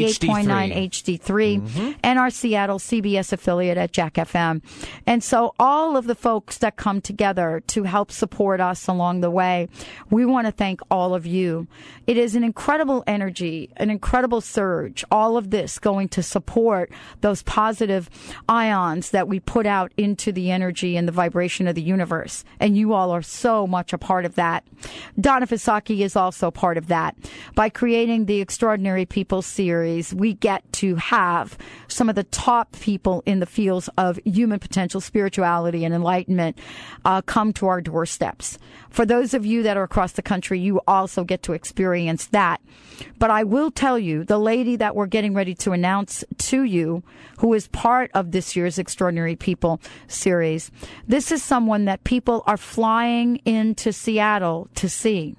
HD3, 0.06 0.90
HD3 0.90 1.96
and 2.04 2.20
our 2.20 2.30
Seattle 2.30 2.80
CBS 2.80 3.34
affiliate 3.34 3.78
at 3.78 3.92
Jack 3.92 4.14
FM. 4.14 4.62
And 5.06 5.24
so 5.24 5.54
all 5.60 5.98
of 5.98 6.06
the 6.06 6.16
folks 6.16 6.58
that 6.60 6.78
come 6.78 7.02
together 7.02 7.62
to 7.68 7.84
help 7.84 8.12
support 8.12 8.62
us 8.62 8.88
along 8.88 9.22
the 9.22 9.32
way, 9.32 9.68
we 10.10 10.26
want 10.26 10.48
to 10.48 10.52
thank 10.52 10.82
all 10.90 11.14
of 11.14 11.26
you. 11.26 11.68
It 12.08 12.18
is 12.18 12.36
an 12.36 12.44
incredible 12.44 13.04
energy, 13.06 13.70
an 13.78 13.90
incredible 13.90 14.42
surge, 14.42 15.04
all 15.12 15.38
of 15.38 15.50
this 15.50 15.78
going 15.78 16.08
to 16.10 16.24
support 16.24 16.92
those 17.22 17.44
positive 17.44 18.10
ions 18.48 19.12
that 19.12 19.28
we 19.28 19.40
put 19.40 19.66
out 19.66 19.92
into 19.98 20.32
the 20.32 20.52
energy 20.52 20.96
and 20.96 21.08
the 21.08 21.12
vibration 21.12 21.68
of 21.68 21.76
the 21.76 21.82
universe. 21.82 22.46
And 22.60 22.78
you 22.78 22.94
all 22.94 23.12
are 23.12 23.22
so 23.22 23.68
much 23.68 23.92
a 23.94 23.98
part 23.98 24.26
of 24.26 24.36
that. 24.36 24.66
Donna 25.20 25.46
Visocky 25.46 26.00
is 26.00 26.16
also 26.16 26.29
part 26.52 26.78
of 26.78 26.88
that. 26.88 27.16
By 27.56 27.70
creating 27.70 28.26
the 28.26 28.42
Extraordinary 28.42 29.06
People 29.06 29.42
series, 29.42 30.14
we 30.14 30.34
get 30.34 30.64
to 30.74 30.96
have 30.96 31.58
some 31.88 32.10
of 32.10 32.16
the 32.16 32.24
top 32.24 32.72
people 32.80 33.24
in 33.26 33.40
the 33.40 33.46
fields 33.46 33.90
of 33.98 34.20
human 34.26 34.60
potential, 34.60 35.02
spirituality, 35.02 35.86
and 35.86 35.94
enlightenment 35.94 36.58
uh, 37.06 37.22
come 37.22 37.54
to 37.54 37.68
our 37.68 37.82
doorsteps. 37.82 38.58
For 38.90 39.06
those 39.06 39.34
of 39.34 39.46
you 39.46 39.64
that 39.64 39.78
are 39.78 39.84
across 39.84 40.14
the 40.14 40.22
country, 40.22 40.60
you 40.60 40.82
also 40.88 41.24
get 41.24 41.44
to 41.44 41.54
experience 41.54 42.28
that. 42.28 42.62
But 43.18 43.30
I 43.30 43.44
will 43.44 43.72
tell 43.72 43.98
you, 43.98 44.24
the 44.24 44.40
lady 44.40 44.76
that 44.78 44.96
we're 44.96 45.08
getting 45.08 45.34
ready 45.34 45.56
to 45.56 45.72
announce 45.72 46.24
to 46.38 46.64
you, 46.64 47.04
who 47.38 47.54
is 47.54 47.68
part 47.68 48.12
of 48.14 48.32
this 48.32 48.56
year's 48.56 48.80
Extraordinary 48.80 49.36
People 49.36 49.80
series, 50.08 50.72
this 51.08 51.32
is 51.32 51.44
someone 51.44 51.86
that 51.86 52.04
people 52.04 52.44
are 52.48 52.58
flying 52.58 53.38
into 53.46 53.94
Seattle 53.94 54.68
to 54.76 54.90
see. 54.90 55.36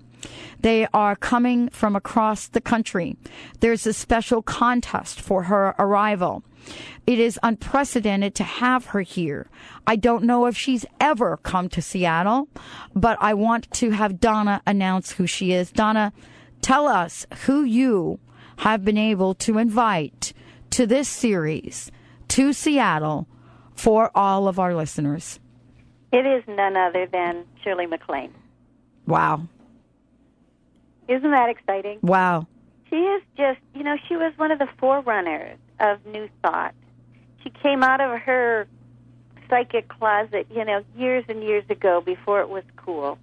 They 0.61 0.87
are 0.92 1.16
coming 1.16 1.68
from 1.70 1.96
across 1.96 2.48
the 2.48 2.61
country. 2.61 3.16
There's 3.61 3.87
a 3.87 3.92
special 3.92 4.42
contest 4.42 5.20
for 5.20 5.44
her 5.44 5.74
arrival. 5.78 6.42
It 7.06 7.18
is 7.18 7.40
unprecedented 7.42 8.35
to 8.37 8.44
have 8.44 8.87
her 8.87 9.00
here. 9.00 9.48
I 9.87 9.96
don't 9.96 10.24
know 10.24 10.46
if 10.46 10.56
she's 10.56 10.85
ever 11.00 11.38
come 11.38 11.68
to 11.70 11.83
Seattle, 11.83 12.48
but 12.94 13.16
I 13.20 13.35
want 13.35 13.70
to 13.72 13.90
have 13.90 14.20
Donna 14.20 14.62
announce 14.66 15.12
who 15.12 15.26
she 15.26 15.52
is. 15.52 15.72
Donna, 15.72 16.12
tell 16.61 16.87
us 16.87 17.26
who 17.46 17.64
you 17.64 18.20
have 18.59 18.85
been 18.85 18.98
able 18.98 19.35
to 19.35 19.59
invite 19.59 20.33
to 20.70 20.87
this 20.87 21.09
series 21.09 21.90
to 22.28 22.52
Seattle 22.52 23.26
for 23.74 24.11
all 24.14 24.46
of 24.46 24.59
our 24.59 24.74
listeners. 24.74 25.40
It 26.12 26.26
is 26.26 26.44
none 26.46 26.76
other 26.76 27.06
than 27.06 27.44
Shirley 27.64 27.87
MacLaine. 27.87 28.35
Wow. 29.06 29.48
Isn't 31.08 31.30
that 31.30 31.48
exciting? 31.48 31.98
Wow. 32.02 32.46
She 32.88 32.96
is 32.96 33.22
just, 33.36 33.60
you 33.74 33.82
know, 33.82 33.96
she 34.08 34.16
was 34.16 34.32
one 34.36 34.50
of 34.50 34.58
the 34.58 34.68
forerunners 34.78 35.58
of 35.78 36.04
New 36.06 36.28
Thought. 36.42 36.74
She 37.42 37.50
came 37.50 37.82
out 37.82 38.00
of 38.00 38.20
her 38.20 38.66
psychic 39.48 39.88
closet, 39.88 40.46
you 40.54 40.64
know, 40.64 40.84
years 40.96 41.24
and 41.28 41.42
years 41.42 41.64
ago 41.68 42.00
before 42.00 42.40
it 42.40 42.48
was 42.48 42.64
cool, 42.76 43.18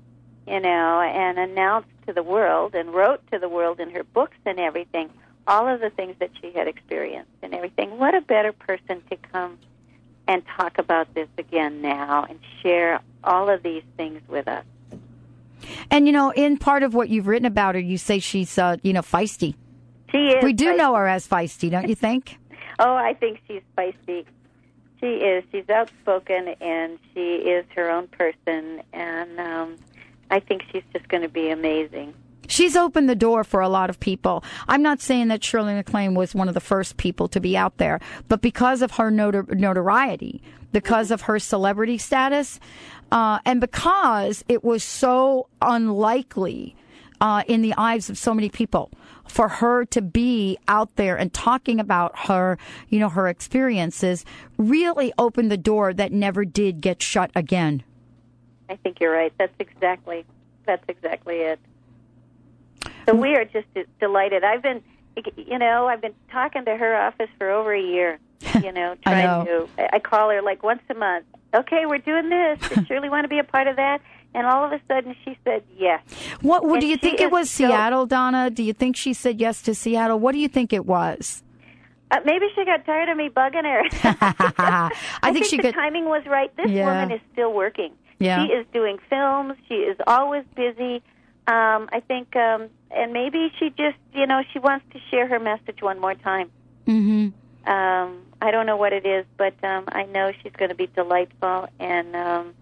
you 0.46 0.60
know, 0.60 1.02
and 1.02 1.38
announced 1.38 1.90
to 2.08 2.14
the 2.14 2.24
world 2.24 2.76
and 2.76 2.94
wrote 2.94 3.22
to 3.32 3.40
the 3.40 3.50
world 3.50 3.80
in 3.80 3.90
her 3.92 4.04
books 4.04 4.38
and 4.46 4.60
everything 4.60 5.10
all 5.48 5.68
of 5.68 5.80
the 5.80 5.90
things 5.90 6.16
that 6.20 6.30
she 6.42 6.52
had 6.52 6.68
experienced 6.68 7.32
and 7.42 7.54
everything. 7.54 7.98
What 7.98 8.14
a 8.14 8.22
better 8.22 8.52
person 8.52 9.02
to 9.10 9.18
come 9.32 9.58
and 10.28 10.44
talk 10.58 10.78
about 10.78 11.14
this 11.14 11.30
again 11.38 11.82
now 11.82 12.26
and 12.30 12.40
share 12.62 13.00
all 13.24 13.50
of 13.50 13.64
these 13.64 13.84
things 13.96 14.22
with 14.28 14.48
us. 14.48 14.66
And 15.92 16.06
you 16.08 16.14
know, 16.14 16.32
in 16.32 16.58
part 16.58 16.84
of 16.84 16.94
what 16.94 17.10
you've 17.10 17.28
written 17.28 17.46
about 17.46 17.76
her, 17.76 17.82
you 17.82 17.98
say 17.98 18.20
she's, 18.20 18.58
uh, 18.58 18.78
you 18.84 18.94
know, 18.94 19.02
feisty. 19.02 19.56
She 20.12 20.18
is. 20.30 20.44
We 20.44 20.54
do 20.54 20.74
feisty. 20.74 20.78
know 20.78 20.96
her 20.96 21.08
as 21.08 21.28
feisty, 21.28 21.70
don't 21.70 21.88
you 21.90 21.96
think? 22.08 22.38
Oh, 22.80 22.94
I 22.96 23.14
think 23.14 23.40
she's 23.48 23.62
feisty. 23.78 24.26
She 25.00 25.08
is. 25.08 25.44
She's 25.52 25.70
outspoken, 25.70 26.56
and 26.62 26.98
she 27.14 27.36
is 27.36 27.66
her 27.76 27.90
own 27.90 28.08
person, 28.08 28.82
and 28.94 29.40
um, 29.40 29.76
I 30.32 30.40
think 30.40 30.64
she's 30.72 30.84
just 30.94 31.08
going 31.08 31.24
to 31.24 31.30
be 31.30 31.50
amazing. 31.50 32.14
She's 32.50 32.78
opened 32.78 33.10
the 33.10 33.16
door 33.16 33.44
for 33.44 33.60
a 33.60 33.68
lot 33.68 33.90
of 33.90 34.00
people. 34.00 34.44
I'm 34.70 34.82
not 34.82 35.02
saying 35.02 35.28
that 35.28 35.44
Shirley 35.44 35.74
MacLaine 35.74 36.16
was 36.16 36.34
one 36.34 36.48
of 36.48 36.54
the 36.54 36.62
first 36.62 36.96
people 36.96 37.28
to 37.28 37.42
be 37.42 37.58
out 37.58 37.78
there, 37.78 38.00
but 38.30 38.42
because 38.42 38.82
of 38.82 38.92
her 38.92 39.12
notor- 39.12 39.54
notoriety, 39.54 40.42
because 40.72 41.12
of 41.12 41.22
her 41.24 41.40
celebrity 41.40 41.98
status, 41.98 42.60
uh, 43.12 43.40
and 43.46 43.62
because 43.62 44.44
it 44.48 44.64
was 44.64 44.84
so 44.84 45.48
unlikely 45.62 46.76
uh, 47.22 47.44
in 47.48 47.62
the 47.62 47.74
eyes 47.78 48.10
of 48.10 48.18
so 48.18 48.34
many 48.34 48.50
people 48.50 48.92
for 49.28 49.48
her 49.48 49.86
to 49.86 50.02
be 50.02 50.58
out 50.68 50.96
there 50.96 51.18
and 51.18 51.34
talking 51.34 51.80
about 51.80 52.28
her, 52.28 52.58
you 52.90 53.00
know, 53.00 53.10
her 53.10 53.28
experiences 53.28 54.24
really 54.58 55.14
opened 55.18 55.52
the 55.52 55.58
door 55.58 55.94
that 55.94 56.12
never 56.12 56.46
did 56.46 56.82
get 56.82 57.02
shut 57.02 57.32
again. 57.36 57.84
I 58.70 58.76
think 58.78 59.00
you're 59.00 59.12
right. 59.12 59.34
That's 59.38 59.54
exactly 59.60 60.26
that's 60.66 60.84
exactly 60.90 61.36
it. 61.38 61.60
So 63.06 63.16
we 63.16 63.36
are 63.36 63.46
just 63.46 63.68
delighted. 64.00 64.44
I've 64.44 64.62
been, 64.62 64.84
you 65.38 65.58
know, 65.58 65.88
I've 65.88 66.02
been 66.02 66.14
talking 66.30 66.66
to 66.66 66.76
her 66.76 66.96
office 66.96 67.30
for 67.38 67.50
over 67.50 67.74
a 67.74 67.82
year. 67.82 68.20
You 68.64 68.72
know, 68.72 68.96
I 69.06 69.12
trying 69.12 69.46
know. 69.46 69.68
to. 69.78 69.96
I 69.96 70.00
call 70.00 70.30
her 70.30 70.42
like 70.42 70.64
once 70.64 70.82
a 70.90 70.94
month. 70.94 71.26
Okay, 71.54 71.86
we're 71.86 71.98
doing 72.00 72.30
this. 72.30 72.60
Does 72.70 72.86
Shirley 72.88 73.10
want 73.10 73.24
to 73.26 73.28
be 73.30 73.40
a 73.40 73.44
part 73.44 73.68
of 73.68 73.76
that? 73.78 74.02
And 74.34 74.46
all 74.46 74.64
of 74.64 74.72
a 74.72 74.80
sudden, 74.88 75.16
she 75.24 75.38
said 75.44 75.64
yes. 75.78 76.02
What, 76.42 76.64
what 76.64 76.74
And 76.74 76.82
do 76.82 76.88
you 76.88 76.98
think 76.98 77.20
it 77.22 77.32
was 77.32 77.50
so- 77.50 77.68
Seattle, 77.68 78.06
Donna? 78.06 78.50
Do 78.50 78.62
you 78.64 78.74
think 78.74 78.96
she 78.96 79.14
said 79.14 79.40
yes 79.40 79.62
to 79.64 79.74
Seattle? 79.74 80.20
What 80.20 80.34
do 80.34 80.40
you 80.40 80.48
think 80.48 80.74
it 80.74 80.86
was? 80.86 81.44
Uh, 82.12 82.20
maybe 82.26 82.46
she 82.56 82.64
got 82.66 82.86
tired 82.86 83.10
of 83.10 83.18
me 83.18 83.30
bugging 83.30 83.64
her. 83.64 83.82
I, 84.60 84.92
I 85.24 85.34
think, 85.34 85.46
she 85.46 85.58
the 85.58 85.64
could. 85.64 85.74
timing 85.74 86.06
was 86.06 86.24
right. 86.26 86.56
This 86.56 86.70
Yeah. 86.70 86.86
woman 86.86 87.12
is 87.12 87.22
still 87.34 87.54
working. 87.54 87.94
Yeah. 88.20 88.46
She 88.46 88.52
is 88.54 88.66
doing 88.74 88.98
films. 89.10 89.56
She 89.68 89.76
is 89.76 89.98
always 90.08 90.44
busy. 90.56 91.02
Um, 91.48 91.90
I 91.92 92.02
think, 92.08 92.36
um, 92.36 92.70
and 92.92 93.14
maybe 93.14 93.52
she 93.60 93.70
just, 93.72 93.98
you 94.14 94.26
know, 94.28 94.42
she 94.54 94.60
wants 94.60 94.86
to 94.94 95.00
share 95.10 95.28
her 95.28 95.40
message 95.40 95.82
one 95.82 96.00
more 96.00 96.16
time. 96.16 96.50
hmm 96.86 97.30
Um, 97.68 98.22
I 98.42 98.52
don't 98.52 98.66
know 98.66 98.78
what 98.78 98.94
it 98.94 99.06
is, 99.06 99.26
but 99.36 99.54
um, 99.64 99.84
I 99.90 100.04
know 100.04 100.32
she's 100.42 100.54
going 100.54 100.70
to 100.70 100.76
be 100.76 100.88
delightful 100.88 101.68
and 101.80 102.16
um, 102.16 102.54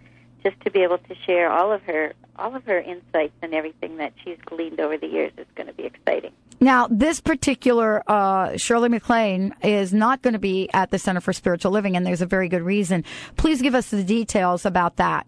just 0.44 0.60
to 0.62 0.72
be 0.72 0.82
able 0.82 0.98
to 0.98 1.16
share 1.26 1.52
all 1.52 1.72
of 1.72 1.84
her 1.84 2.14
all 2.38 2.56
of 2.56 2.66
her 2.66 2.80
insights 2.80 3.34
and 3.42 3.54
everything 3.54 3.98
that 3.98 4.14
she's 4.24 4.38
gleaned 4.46 4.80
over 4.82 4.98
the 4.98 5.08
years 5.08 5.32
is 5.38 5.46
going 5.56 5.68
to 5.68 5.74
be 5.74 5.84
exciting. 5.84 6.34
Now, 6.60 6.88
this 6.90 7.22
particular 7.22 8.04
uh, 8.10 8.58
Shirley 8.58 8.90
MacLaine 8.90 9.54
is 9.64 9.94
not 9.94 10.22
going 10.22 10.34
to 10.34 10.40
be 10.40 10.70
at 10.74 10.92
the 10.92 11.00
Center 11.00 11.22
for 11.22 11.32
Spiritual 11.32 11.72
Living, 11.72 11.96
and 11.96 12.06
there's 12.06 12.22
a 12.22 12.26
very 12.26 12.50
good 12.50 12.62
reason. 12.62 13.06
Please 13.38 13.62
give 13.62 13.74
us 13.74 13.90
the 13.90 14.04
details 14.04 14.66
about 14.66 14.98
that. 14.98 15.26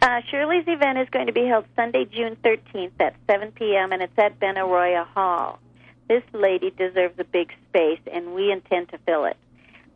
Uh, 0.00 0.20
Shirley's 0.30 0.64
event 0.66 0.98
is 0.98 1.08
going 1.10 1.26
to 1.26 1.32
be 1.32 1.46
held 1.46 1.64
Sunday, 1.74 2.04
June 2.04 2.36
13th 2.44 2.92
at 3.00 3.14
7 3.28 3.52
p.m., 3.52 3.92
and 3.92 4.02
it's 4.02 4.12
at 4.18 4.38
Benaroya 4.38 5.06
Hall. 5.06 5.58
This 6.08 6.22
lady 6.32 6.70
deserves 6.70 7.18
a 7.18 7.24
big 7.24 7.52
space, 7.68 8.00
and 8.10 8.34
we 8.34 8.50
intend 8.50 8.88
to 8.90 8.98
fill 8.98 9.26
it. 9.26 9.36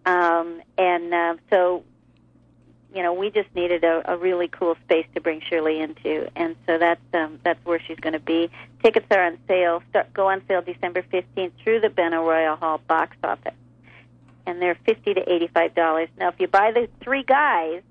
Um, 0.04 0.60
and 0.76 1.14
uh, 1.14 1.36
so, 1.50 1.84
you 2.94 3.02
know, 3.02 3.14
we 3.14 3.30
just 3.30 3.54
needed 3.54 3.84
a, 3.84 4.12
a 4.12 4.16
really 4.16 4.48
cool 4.48 4.76
space 4.84 5.06
to 5.14 5.20
bring 5.20 5.40
Shirley 5.40 5.80
into, 5.80 6.28
and 6.36 6.56
so 6.66 6.76
that's 6.78 7.00
um, 7.14 7.40
that's 7.44 7.64
where 7.64 7.80
she's 7.80 7.98
going 7.98 8.12
to 8.12 8.20
be. 8.20 8.50
Tickets 8.82 9.06
are 9.10 9.24
on 9.24 9.38
sale. 9.48 9.82
Start, 9.90 10.12
go 10.12 10.28
on 10.28 10.42
sale 10.48 10.60
December 10.60 11.02
15th 11.02 11.52
through 11.62 11.80
the 11.80 11.88
Benaroya 11.88 12.58
Hall 12.58 12.80
box 12.86 13.16
office, 13.24 13.54
and 14.46 14.60
they're 14.60 14.76
50 14.86 15.14
to 15.14 15.32
85 15.32 15.74
dollars. 15.74 16.08
Now, 16.18 16.28
if 16.28 16.34
you 16.38 16.48
buy 16.48 16.72
the 16.72 16.88
three 17.00 17.22
guys 17.22 17.82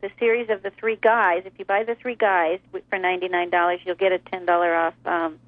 the 0.00 0.10
series 0.18 0.48
of 0.48 0.62
the 0.62 0.70
three 0.70 0.96
guys. 0.96 1.42
If 1.44 1.58
you 1.58 1.64
buy 1.64 1.84
the 1.84 1.94
three 1.96 2.14
guys 2.14 2.60
for 2.88 2.98
ninety 2.98 3.28
nine 3.28 3.50
dollars, 3.50 3.80
you'll 3.84 3.96
get 3.96 4.12
a 4.12 4.18
ten 4.18 4.46
dollar 4.46 4.74
off 4.74 4.94
um, 5.04 5.38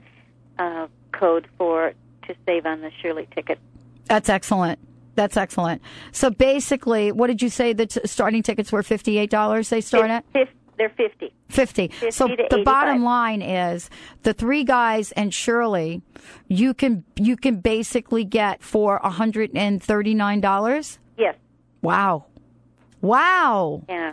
uh, 0.59 0.89
code 1.21 1.47
for 1.59 1.93
to 2.27 2.35
save 2.47 2.67
on 2.67 2.81
the 2.81 2.91
Shirley 3.01 3.29
ticket. 3.35 3.59
That's 4.07 4.29
excellent. 4.29 4.79
That's 5.15 5.37
excellent. 5.37 5.83
So 6.13 6.31
basically, 6.31 7.13
what 7.13 7.27
did 7.27 7.43
you 7.43 7.51
say? 7.51 7.73
The 7.75 7.87
t- 7.87 8.01
starting 8.07 8.43
tickets 8.43 8.73
were 8.73 8.83
fifty 8.83 9.19
eight 9.19 9.31
dollars. 9.31 9.69
They 9.69 9.81
start 9.81 10.11
at. 10.11 10.25
They're 10.81 10.89
50. 10.89 11.31
50. 11.51 11.89
50 11.89 12.11
so 12.11 12.27
the 12.27 12.63
bottom 12.65 13.05
line 13.05 13.43
is 13.43 13.91
the 14.23 14.33
three 14.33 14.65
guys 14.65 15.13
and 15.13 15.35
Shirley, 15.35 16.01
you 16.49 16.73
can 16.73 17.05
you 17.17 17.37
can 17.37 17.61
basically 17.61 18.25
get 18.25 18.63
for 18.63 18.99
$139? 19.01 20.99
Yes. 21.19 21.37
Wow. 21.83 22.25
Wow. 23.03 23.83
Yeah. 23.91 24.13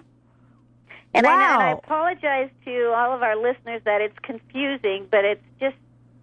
And, 1.13 1.25
wow. 1.25 1.31
I, 1.31 1.53
and 1.53 1.63
I 1.63 1.71
apologize 1.71 2.49
to 2.65 2.93
all 2.97 3.13
of 3.15 3.23
our 3.23 3.37
listeners 3.37 3.81
that 3.85 4.01
it's 4.01 4.19
confusing, 4.21 5.07
but 5.09 5.23
it's 5.23 5.45
just 5.61 5.77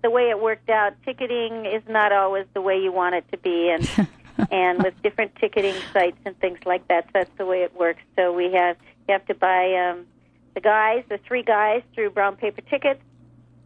the 0.04 0.10
way 0.10 0.28
it 0.28 0.38
worked 0.38 0.68
out. 0.68 0.92
Ticketing 1.06 1.64
is 1.64 1.82
not 1.88 2.12
always 2.12 2.46
the 2.52 2.60
way 2.60 2.78
you 2.78 2.92
want 2.92 3.14
it 3.14 3.24
to 3.32 3.38
be, 3.38 3.70
and 3.70 4.08
and 4.52 4.82
with 4.82 4.94
different 5.02 5.34
ticketing 5.36 5.74
sites 5.92 6.18
and 6.26 6.38
things 6.38 6.58
like 6.66 6.86
that, 6.88 7.08
that's 7.14 7.30
the 7.38 7.46
way 7.46 7.62
it 7.62 7.74
works. 7.74 8.02
So 8.14 8.32
we 8.32 8.52
have 8.52 8.76
you 9.08 9.12
have 9.12 9.26
to 9.26 9.34
buy 9.34 9.74
um, 9.74 10.04
the 10.52 10.60
guys, 10.60 11.04
the 11.08 11.18
three 11.26 11.42
guys, 11.42 11.82
through 11.94 12.10
brown 12.10 12.36
paper 12.36 12.60
tickets, 12.60 13.00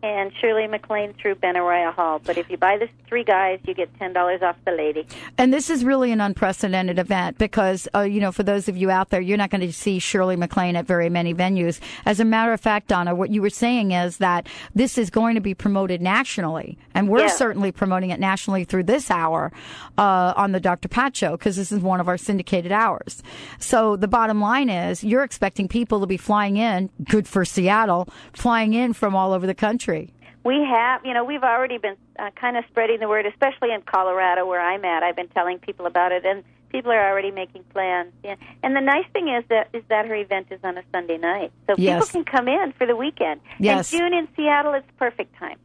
and 0.02 0.32
Shirley 0.40 0.66
MacLaine 0.68 1.12
through 1.14 1.34
Benaroya 1.36 1.92
Hall. 1.92 2.20
But 2.24 2.38
if 2.38 2.48
you 2.50 2.56
buy 2.56 2.78
the 2.78 2.88
three 3.08 3.24
guys, 3.24 3.58
you 3.66 3.74
get 3.74 3.88
ten 3.98 4.12
dollars 4.12 4.42
off 4.42 4.56
the 4.64 4.70
lady. 4.72 5.06
And 5.36 5.52
this 5.52 5.70
is 5.70 5.84
really 5.84 6.12
an 6.12 6.20
unprecedented 6.20 6.98
event 6.98 7.38
because, 7.38 7.88
uh, 7.94 8.02
you 8.02 8.20
know, 8.20 8.30
for 8.30 8.42
those 8.44 8.68
of 8.68 8.76
you 8.76 8.90
out 8.90 9.10
there, 9.10 9.20
you're 9.20 9.36
not 9.38 9.50
going 9.50 9.60
to 9.62 9.72
see 9.72 9.98
Shirley 9.98 10.36
MacLaine 10.36 10.76
at 10.76 10.86
very 10.86 11.08
many 11.08 11.34
venues. 11.34 11.80
As 12.06 12.20
a 12.20 12.24
matter 12.24 12.52
of 12.52 12.60
fact, 12.60 12.88
Donna, 12.88 13.14
what 13.14 13.30
you 13.30 13.42
were 13.42 13.50
saying 13.50 13.90
is 13.92 14.18
that 14.18 14.46
this 14.74 14.98
is 14.98 15.10
going 15.10 15.34
to 15.34 15.40
be 15.40 15.54
promoted 15.54 16.00
nationally, 16.00 16.78
and 16.94 17.08
we're 17.08 17.22
Yeah. 17.22 17.28
certainly 17.28 17.72
promoting 17.72 18.10
it 18.10 18.20
nationally 18.20 18.64
through 18.64 18.84
this 18.84 19.10
hour 19.10 19.50
uh, 19.96 20.32
on 20.36 20.52
the 20.52 20.60
Dr. 20.60 20.88
Pat 20.88 21.16
Show 21.16 21.32
because 21.32 21.56
this 21.56 21.72
is 21.72 21.80
one 21.80 21.98
of 21.98 22.06
our 22.08 22.16
syndicated 22.18 22.70
hours. 22.70 23.22
So 23.58 23.96
the 23.96 24.06
bottom 24.08 24.40
line 24.40 24.68
is, 24.70 25.02
you're 25.02 25.24
expecting 25.24 25.66
people 25.66 25.98
to 26.00 26.06
be 26.06 26.16
flying 26.16 26.56
in. 26.56 26.90
Good 27.04 27.26
for 27.26 27.44
Seattle, 27.44 28.08
flying 28.32 28.74
in 28.74 28.92
from 28.92 29.16
all 29.16 29.32
over 29.32 29.46
the 29.46 29.54
country. 29.54 29.97
We 30.44 30.62
have, 30.64 31.04
you 31.04 31.14
know, 31.14 31.24
we've 31.24 31.42
already 31.42 31.78
been 31.78 31.96
uh, 32.18 32.30
kind 32.30 32.56
of 32.56 32.64
spreading 32.70 33.00
the 33.00 33.08
word, 33.08 33.26
especially 33.26 33.72
in 33.72 33.82
Colorado 33.82 34.46
where 34.46 34.60
I'm 34.60 34.84
at. 34.84 35.02
I've 35.02 35.16
been 35.16 35.28
telling 35.28 35.58
people 35.58 35.86
about 35.86 36.12
it, 36.12 36.24
and 36.24 36.44
people 36.70 36.90
are 36.90 37.10
already 37.10 37.30
making 37.30 37.64
plans. 37.64 38.12
Yeah. 38.22 38.36
And 38.62 38.74
the 38.76 38.80
nice 38.80 39.06
thing 39.12 39.28
is 39.28 39.44
that 39.48 39.68
is 39.72 39.82
that 39.88 40.06
her 40.06 40.14
event 40.14 40.48
is 40.50 40.60
on 40.62 40.78
a 40.78 40.82
Sunday 40.92 41.18
night, 41.18 41.52
so 41.66 41.74
Yes. 41.76 42.10
people 42.10 42.24
can 42.24 42.32
come 42.32 42.48
in 42.48 42.72
for 42.72 42.86
the 42.86 42.96
weekend. 42.96 43.40
Yes. 43.58 43.92
And 43.92 44.00
June 44.00 44.14
in 44.14 44.28
Seattle 44.36 44.74
is 44.74 44.84
perfect 44.98 45.36
time. 45.38 45.58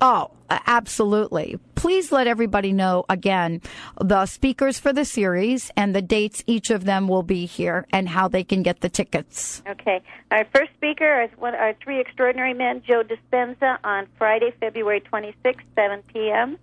Oh, 0.00 0.30
absolutely. 0.50 1.58
Please 1.74 2.12
let 2.12 2.26
everybody 2.26 2.72
know 2.72 3.04
again 3.08 3.60
the 4.00 4.26
speakers 4.26 4.78
for 4.78 4.92
the 4.92 5.04
series 5.04 5.70
and 5.76 5.94
the 5.94 6.02
dates 6.02 6.42
each 6.46 6.70
of 6.70 6.84
them 6.84 7.08
will 7.08 7.22
be 7.22 7.46
here 7.46 7.86
and 7.92 8.08
how 8.08 8.28
they 8.28 8.44
can 8.44 8.62
get 8.62 8.80
the 8.80 8.88
tickets. 8.88 9.62
Okay. 9.68 10.02
Our 10.30 10.44
first 10.54 10.72
speaker 10.76 11.22
is 11.22 11.30
one 11.38 11.54
our 11.54 11.74
three 11.82 12.00
extraordinary 12.00 12.54
men, 12.54 12.82
Joe 12.86 13.02
Dispenza, 13.02 13.78
on 13.84 14.06
Friday, 14.18 14.52
February 14.60 15.00
26th, 15.00 15.60
7 15.74 16.02
p.m. 16.12 16.58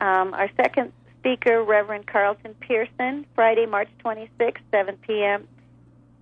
Um, 0.00 0.34
our 0.34 0.50
second 0.56 0.92
speaker, 1.18 1.62
Reverend 1.62 2.06
Carlton 2.06 2.54
Pearson, 2.60 3.26
Friday, 3.34 3.66
March 3.66 3.88
26th, 4.04 4.58
7 4.70 4.96
p.m. 5.06 5.48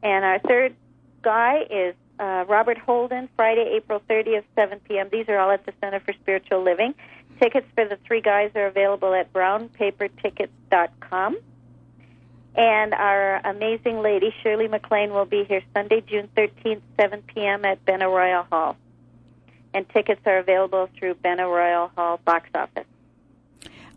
And 0.02 0.24
our 0.24 0.38
third 0.40 0.74
guy 1.22 1.60
is 1.70 1.94
uh, 2.18 2.44
Robert 2.48 2.78
Holden, 2.78 3.28
Friday, 3.36 3.74
April 3.76 4.00
30th, 4.08 4.44
7 4.54 4.80
p.m. 4.80 5.10
These 5.10 5.28
are 5.28 5.38
all 5.38 5.50
at 5.50 5.66
the 5.66 5.74
Center 5.80 6.00
for 6.00 6.14
Spiritual 6.14 6.62
Living. 6.62 6.94
Tickets 7.40 7.66
for 7.74 7.84
the 7.84 7.98
three 8.06 8.22
guys 8.22 8.52
are 8.54 8.66
available 8.66 9.14
at 9.14 9.32
brownpapertickets.com. 9.32 11.38
And 12.54 12.94
our 12.94 13.40
amazing 13.44 14.00
lady, 14.00 14.34
Shirley 14.42 14.66
MacLaine, 14.66 15.12
will 15.12 15.26
be 15.26 15.44
here 15.44 15.62
Sunday, 15.74 16.00
June 16.00 16.30
13th, 16.36 16.80
7 16.98 17.22
p.m. 17.22 17.66
at 17.66 17.84
Benaroya 17.84 18.48
Hall. 18.48 18.76
And 19.74 19.86
tickets 19.90 20.22
are 20.24 20.38
available 20.38 20.88
through 20.98 21.16
Benaroya 21.16 21.90
Hall 21.94 22.18
box 22.24 22.48
office. 22.54 22.86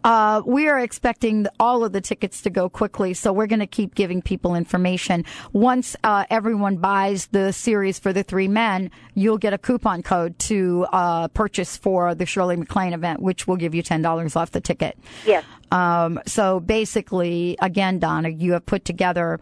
Uh, 0.03 0.41
we 0.45 0.67
are 0.67 0.79
expecting 0.79 1.45
all 1.59 1.83
of 1.83 1.91
the 1.91 2.01
tickets 2.01 2.41
to 2.41 2.49
go 2.49 2.69
quickly, 2.69 3.13
so 3.13 3.33
we're 3.33 3.47
going 3.47 3.59
to 3.59 3.67
keep 3.67 3.95
giving 3.95 4.21
people 4.21 4.55
information. 4.55 5.25
Once 5.51 5.95
uh, 6.03 6.25
everyone 6.29 6.77
buys 6.77 7.27
the 7.27 7.51
series 7.51 7.99
for 7.99 8.13
the 8.13 8.23
three 8.23 8.47
men, 8.47 8.89
you'll 9.13 9.37
get 9.37 9.53
a 9.53 9.57
coupon 9.57 10.01
code 10.01 10.37
to 10.39 10.85
uh, 10.93 11.27
purchase 11.29 11.75
for 11.75 12.15
the 12.15 12.25
Shirley 12.25 12.55
MacLaine 12.55 12.93
event, 12.93 13.21
which 13.21 13.47
will 13.47 13.57
give 13.57 13.75
you 13.75 13.81
ten 13.83 14.01
dollars 14.01 14.35
off 14.35 14.51
the 14.51 14.61
ticket. 14.61 14.97
Yes. 15.25 15.43
Um, 15.71 16.19
so 16.25 16.59
basically, 16.59 17.57
again, 17.61 17.99
Donna, 17.99 18.29
you 18.29 18.53
have 18.53 18.65
put 18.65 18.85
together 18.85 19.39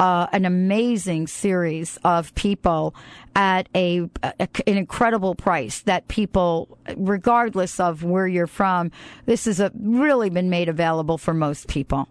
uh, 0.00 0.26
an 0.32 0.46
amazing 0.46 1.26
series 1.26 1.98
of 2.04 2.34
people 2.34 2.94
at 3.36 3.68
a, 3.74 4.08
a- 4.22 4.48
an 4.66 4.78
incredible 4.78 5.34
price 5.34 5.80
that 5.82 6.08
people, 6.08 6.78
regardless 6.96 7.78
of 7.78 8.02
where 8.02 8.26
you're 8.26 8.46
from, 8.46 8.90
this 9.26 9.44
has 9.44 9.60
a, 9.60 9.70
really 9.78 10.30
been 10.30 10.48
made 10.48 10.70
available 10.70 11.18
for 11.18 11.34
most 11.34 11.68
people. 11.68 12.08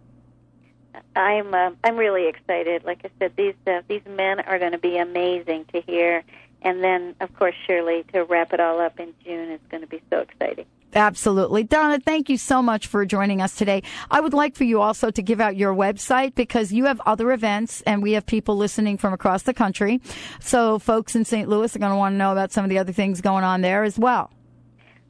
I'm 1.16 1.54
uh, 1.54 1.72
I'm 1.84 1.98
really 1.98 2.28
excited. 2.28 2.84
Like 2.84 3.02
I 3.04 3.10
said, 3.18 3.34
these 3.36 3.56
uh, 3.66 3.82
these 3.88 4.04
men 4.08 4.40
are 4.42 4.60
going 4.60 4.74
to 4.74 4.78
be 4.78 4.98
amazing 4.98 5.66
to 5.74 5.82
hear, 5.82 6.24
and 6.62 6.84
then 6.84 7.16
of 7.20 7.34
course 7.36 7.56
Shirley 7.66 8.06
to 8.14 8.24
wrap 8.24 8.54
it 8.54 8.60
all 8.60 8.80
up 8.80 9.00
in 9.00 9.14
June 9.26 9.50
is 9.52 9.60
going 9.70 9.82
to 9.82 9.88
be 9.88 10.02
so 10.12 10.20
exciting. 10.20 10.66
Absolutely. 10.94 11.64
Donna, 11.64 12.00
thank 12.00 12.30
you 12.30 12.38
so 12.38 12.62
much 12.62 12.88
for 12.88 13.06
joining 13.06 13.42
us 13.42 13.56
today. 13.56 13.84
I 14.10 14.20
would 14.20 14.34
like 14.34 14.56
for 14.56 14.64
you 14.64 14.82
also 14.82 15.12
to 15.12 15.22
give 15.22 15.40
out 15.40 15.56
your 15.56 15.74
website 15.74 16.34
because 16.34 16.74
you 16.74 16.86
have 16.86 17.00
other 17.06 17.32
events 17.32 17.82
and 17.82 18.02
we 18.02 18.14
have 18.14 18.26
people 18.26 18.58
listening 18.58 18.98
from 18.98 19.14
across 19.14 19.44
the 19.44 19.54
country. 19.54 20.02
So 20.40 20.80
folks 20.80 21.16
in 21.16 21.26
St. 21.26 21.48
Louis 21.48 21.76
are 21.76 21.80
going 21.80 21.92
to 21.92 21.98
want 21.98 22.14
to 22.14 22.18
know 22.18 22.32
about 22.32 22.52
some 22.52 22.64
of 22.64 22.70
the 22.70 22.80
other 22.80 22.94
things 22.94 23.22
going 23.22 23.44
on 23.44 23.62
there 23.62 23.84
as 23.84 24.00
well. 24.00 24.32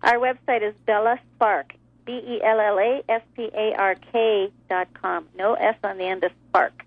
Our 0.01 0.15
website 0.15 0.67
is 0.67 0.75
Bella 0.85 1.19
Spark, 1.35 1.73
B 2.05 2.13
E 2.13 2.41
L 2.43 2.59
L 2.59 2.79
A 2.79 3.03
S 3.09 3.21
P 3.35 3.49
A 3.53 3.73
R 3.77 3.95
K 3.95 4.51
dot 4.69 4.87
com. 4.93 5.27
No 5.37 5.53
S 5.53 5.75
on 5.83 5.97
the 5.97 6.05
end 6.05 6.23
of 6.23 6.31
Spark. 6.49 6.83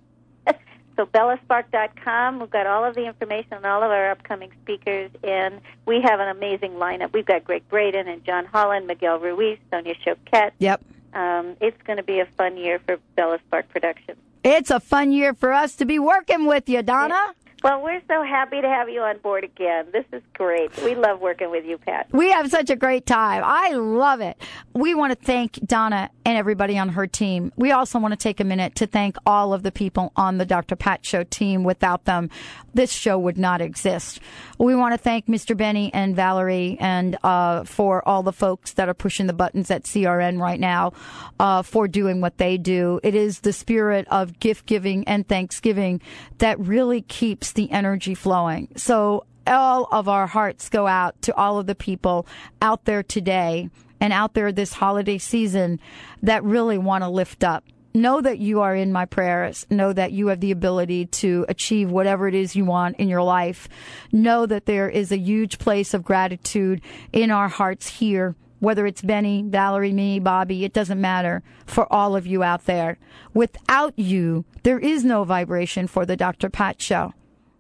So 0.97 1.07
bellaspark.com. 1.07 2.41
We've 2.41 2.51
got 2.51 2.67
all 2.67 2.85
of 2.85 2.95
the 2.95 3.07
information 3.07 3.55
on 3.55 3.65
all 3.65 3.83
of 3.83 3.91
our 3.91 4.11
upcoming 4.11 4.53
speakers, 4.63 5.11
and 5.23 5.61
we 5.87 6.01
have 6.03 6.21
an 6.21 6.29
amazing 6.29 6.73
lineup. 6.73 7.13
We've 7.13 7.27
got 7.27 7.45
Gregg 7.45 7.69
Braden 7.69 8.09
and 8.09 8.25
John 8.25 8.45
Holland, 8.45 8.87
Miguel 8.87 9.19
Ruiz, 9.19 9.59
Sonia 9.71 9.95
Choquette. 9.95 10.53
Yep. 10.59 10.83
Um, 11.15 11.57
it's 11.61 11.81
going 11.83 11.99
to 11.99 12.03
be 12.03 12.21
a 12.21 12.27
fun 12.37 12.57
year 12.57 12.79
for 12.87 12.99
Bella 13.17 13.39
Spark 13.47 13.69
Productions. 13.69 14.19
It's 14.45 14.71
a 14.71 14.81
fun 14.81 15.13
year 15.13 15.35
for 15.35 15.53
us 15.53 15.77
to 15.77 15.85
be 15.85 15.99
working 15.99 16.47
with 16.47 16.69
you, 16.69 16.83
Donna. 16.83 17.35
Well, 17.63 17.81
we're 17.81 18.03
so 18.09 18.25
happy 18.25 18.61
to 18.61 18.69
have 18.69 18.89
you 18.89 19.03
on 19.03 19.19
board 19.19 19.45
again. 19.45 19.87
This 19.93 20.05
is 20.13 20.23
great. 20.35 20.77
We 20.83 20.97
love 20.97 21.21
working 21.21 21.49
with 21.49 21.65
you, 21.65 21.79
Pat. 21.79 22.09
We 22.11 22.33
have 22.33 22.51
such 22.51 22.71
a 22.71 22.77
great 22.77 23.07
time. 23.07 23.43
I 23.45 23.71
love 23.75 24.21
it. 24.21 24.37
We 24.75 24.97
want 24.97 25.17
to 25.17 25.25
thank 25.25 25.65
Donna 25.65 26.11
and 26.25 26.37
everybody 26.37 26.77
on 26.77 26.89
her 26.91 27.07
team. 27.07 27.53
We 27.55 27.71
also 27.71 28.01
want 28.01 28.13
to 28.13 28.17
take 28.17 28.41
a 28.41 28.45
minute 28.45 28.75
to 28.77 28.89
thank 28.89 29.17
all 29.25 29.53
of 29.53 29.63
the 29.63 29.71
people 29.71 30.13
on 30.17 30.39
the 30.39 30.45
Dr. 30.45 30.75
Pat 30.75 31.07
Show 31.07 31.23
team. 31.23 31.63
Without 31.63 32.05
them, 32.05 32.31
this 32.75 32.91
show 32.91 33.17
would 33.17 33.39
not 33.39 33.61
exist. 33.61 34.19
We 34.59 34.75
want 34.75 34.95
to 34.95 34.99
thank 34.99 35.27
Mr. 35.27 35.57
Benny 35.57 35.93
and 35.95 36.17
Valerie 36.17 36.77
and 36.81 37.17
uh, 37.23 37.63
for 37.63 38.07
all 38.09 38.25
the 38.25 38.33
folks 38.33 38.73
that 38.73 38.89
are 38.89 38.95
pushing 38.95 39.29
the 39.29 39.33
buttons 39.33 39.71
at 39.71 39.85
CRN 39.85 40.41
right 40.41 40.59
now 40.59 40.95
uh, 41.39 41.63
for 41.63 41.87
doing 41.87 42.21
what 42.21 42.39
they 42.39 42.59
do. 42.59 42.99
It 43.03 43.15
is 43.15 43.41
the 43.41 43.53
spirit 43.53 44.09
of 44.11 44.41
gift 44.41 44.67
giving 44.67 45.07
and 45.07 45.29
Thanksgiving 45.29 46.01
that 46.39 46.59
really 46.59 47.03
keeps 47.03 47.52
the 47.53 47.71
energy 47.71 48.15
flowing. 48.15 48.69
So 48.77 49.25
all 49.47 49.89
of 49.91 50.09
our 50.09 50.27
hearts 50.27 50.69
go 50.69 50.87
out 50.87 51.21
to 51.23 51.35
all 51.35 51.59
of 51.59 51.67
the 51.67 51.75
people 51.75 52.27
out 52.61 52.85
there 52.85 53.03
today 53.03 53.69
and 54.01 54.13
out 54.13 54.35
there 54.35 54.53
this 54.53 54.73
holiday 54.75 55.19
season 55.19 55.81
that 56.23 56.45
really 56.45 56.79
want 56.79 57.05
to 57.05 57.09
lift 57.09 57.45
up. 57.45 57.65
Know 57.95 58.23
that 58.23 58.39
you 58.39 58.63
are 58.63 58.75
in 58.75 58.91
my 58.91 59.05
prayers. 59.05 59.67
Know 59.69 59.93
that 59.93 60.13
you 60.13 60.29
have 60.29 60.41
the 60.41 60.51
ability 60.51 61.07
to 61.07 61.45
achieve 61.49 61.91
whatever 61.91 62.27
it 62.27 62.35
is 62.35 62.57
you 62.57 62.65
want 62.65 62.97
in 62.97 63.09
your 63.09 63.23
life. 63.23 63.69
Know 64.11 64.47
that 64.47 64.65
there 64.65 64.89
is 64.89 65.13
a 65.13 65.19
huge 65.19 65.59
place 65.59 65.93
of 65.93 66.03
gratitude 66.03 66.81
in 67.13 67.31
our 67.31 67.49
hearts 67.49 67.89
here 67.89 68.35
whether 68.63 68.87
it's 68.87 69.03
Benny, 69.03 69.43
Valerie, 69.45 69.93
me, 69.93 70.21
Bobby, 70.21 70.65
it 70.65 70.73
doesn't 70.73 71.01
matter 71.01 71.43
for 71.67 71.93
all 71.93 72.15
of 72.15 72.29
you 72.29 72.45
out 72.45 72.65
there. 72.67 72.97
Without 73.35 73.93
you, 73.99 74.45
there 74.63 74.79
is 74.79 75.05
no 75.05 75.25
vibration 75.25 75.89
for 75.89 76.07
the 76.07 76.17
Dr. 76.17 76.49
Pat 76.49 76.81
Show. 76.81 77.13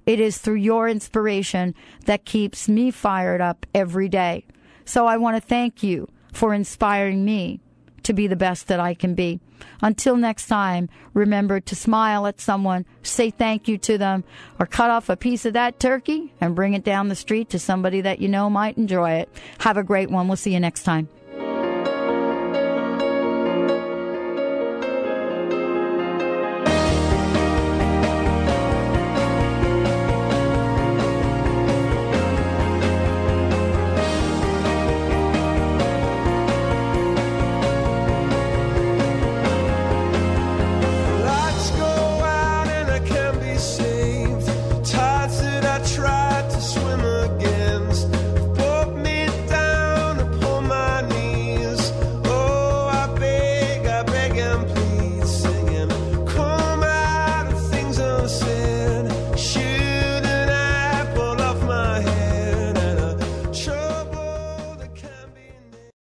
It 0.06 0.20
is 0.20 0.38
through 0.38 0.56
your 0.56 0.88
inspiration 0.88 1.74
that 2.06 2.24
keeps 2.24 2.68
me 2.68 2.90
fired 2.90 3.40
up 3.40 3.66
every 3.74 4.08
day. 4.08 4.44
So 4.84 5.06
I 5.06 5.16
want 5.16 5.36
to 5.36 5.40
thank 5.40 5.82
you 5.82 6.08
for 6.32 6.52
inspiring 6.54 7.24
me 7.24 7.60
to 8.02 8.12
be 8.12 8.26
the 8.26 8.36
best 8.36 8.66
that 8.68 8.80
I 8.80 8.94
can 8.94 9.14
be. 9.14 9.40
Until 9.80 10.16
next 10.16 10.46
time, 10.46 10.88
remember 11.14 11.60
to 11.60 11.76
smile 11.76 12.26
at 12.26 12.40
someone, 12.40 12.84
say 13.02 13.30
thank 13.30 13.68
you 13.68 13.78
to 13.78 13.96
them, 13.96 14.24
or 14.58 14.66
cut 14.66 14.90
off 14.90 15.08
a 15.08 15.16
piece 15.16 15.44
of 15.44 15.52
that 15.52 15.78
turkey 15.78 16.32
and 16.40 16.56
bring 16.56 16.74
it 16.74 16.82
down 16.82 17.08
the 17.08 17.14
street 17.14 17.50
to 17.50 17.58
somebody 17.58 18.00
that 18.00 18.20
you 18.20 18.28
know 18.28 18.50
might 18.50 18.76
enjoy 18.76 19.12
it. 19.12 19.28
Have 19.60 19.76
a 19.76 19.84
great 19.84 20.10
one. 20.10 20.26
We'll 20.26 20.36
see 20.36 20.52
you 20.52 20.60
next 20.60 20.82
time. 20.82 21.08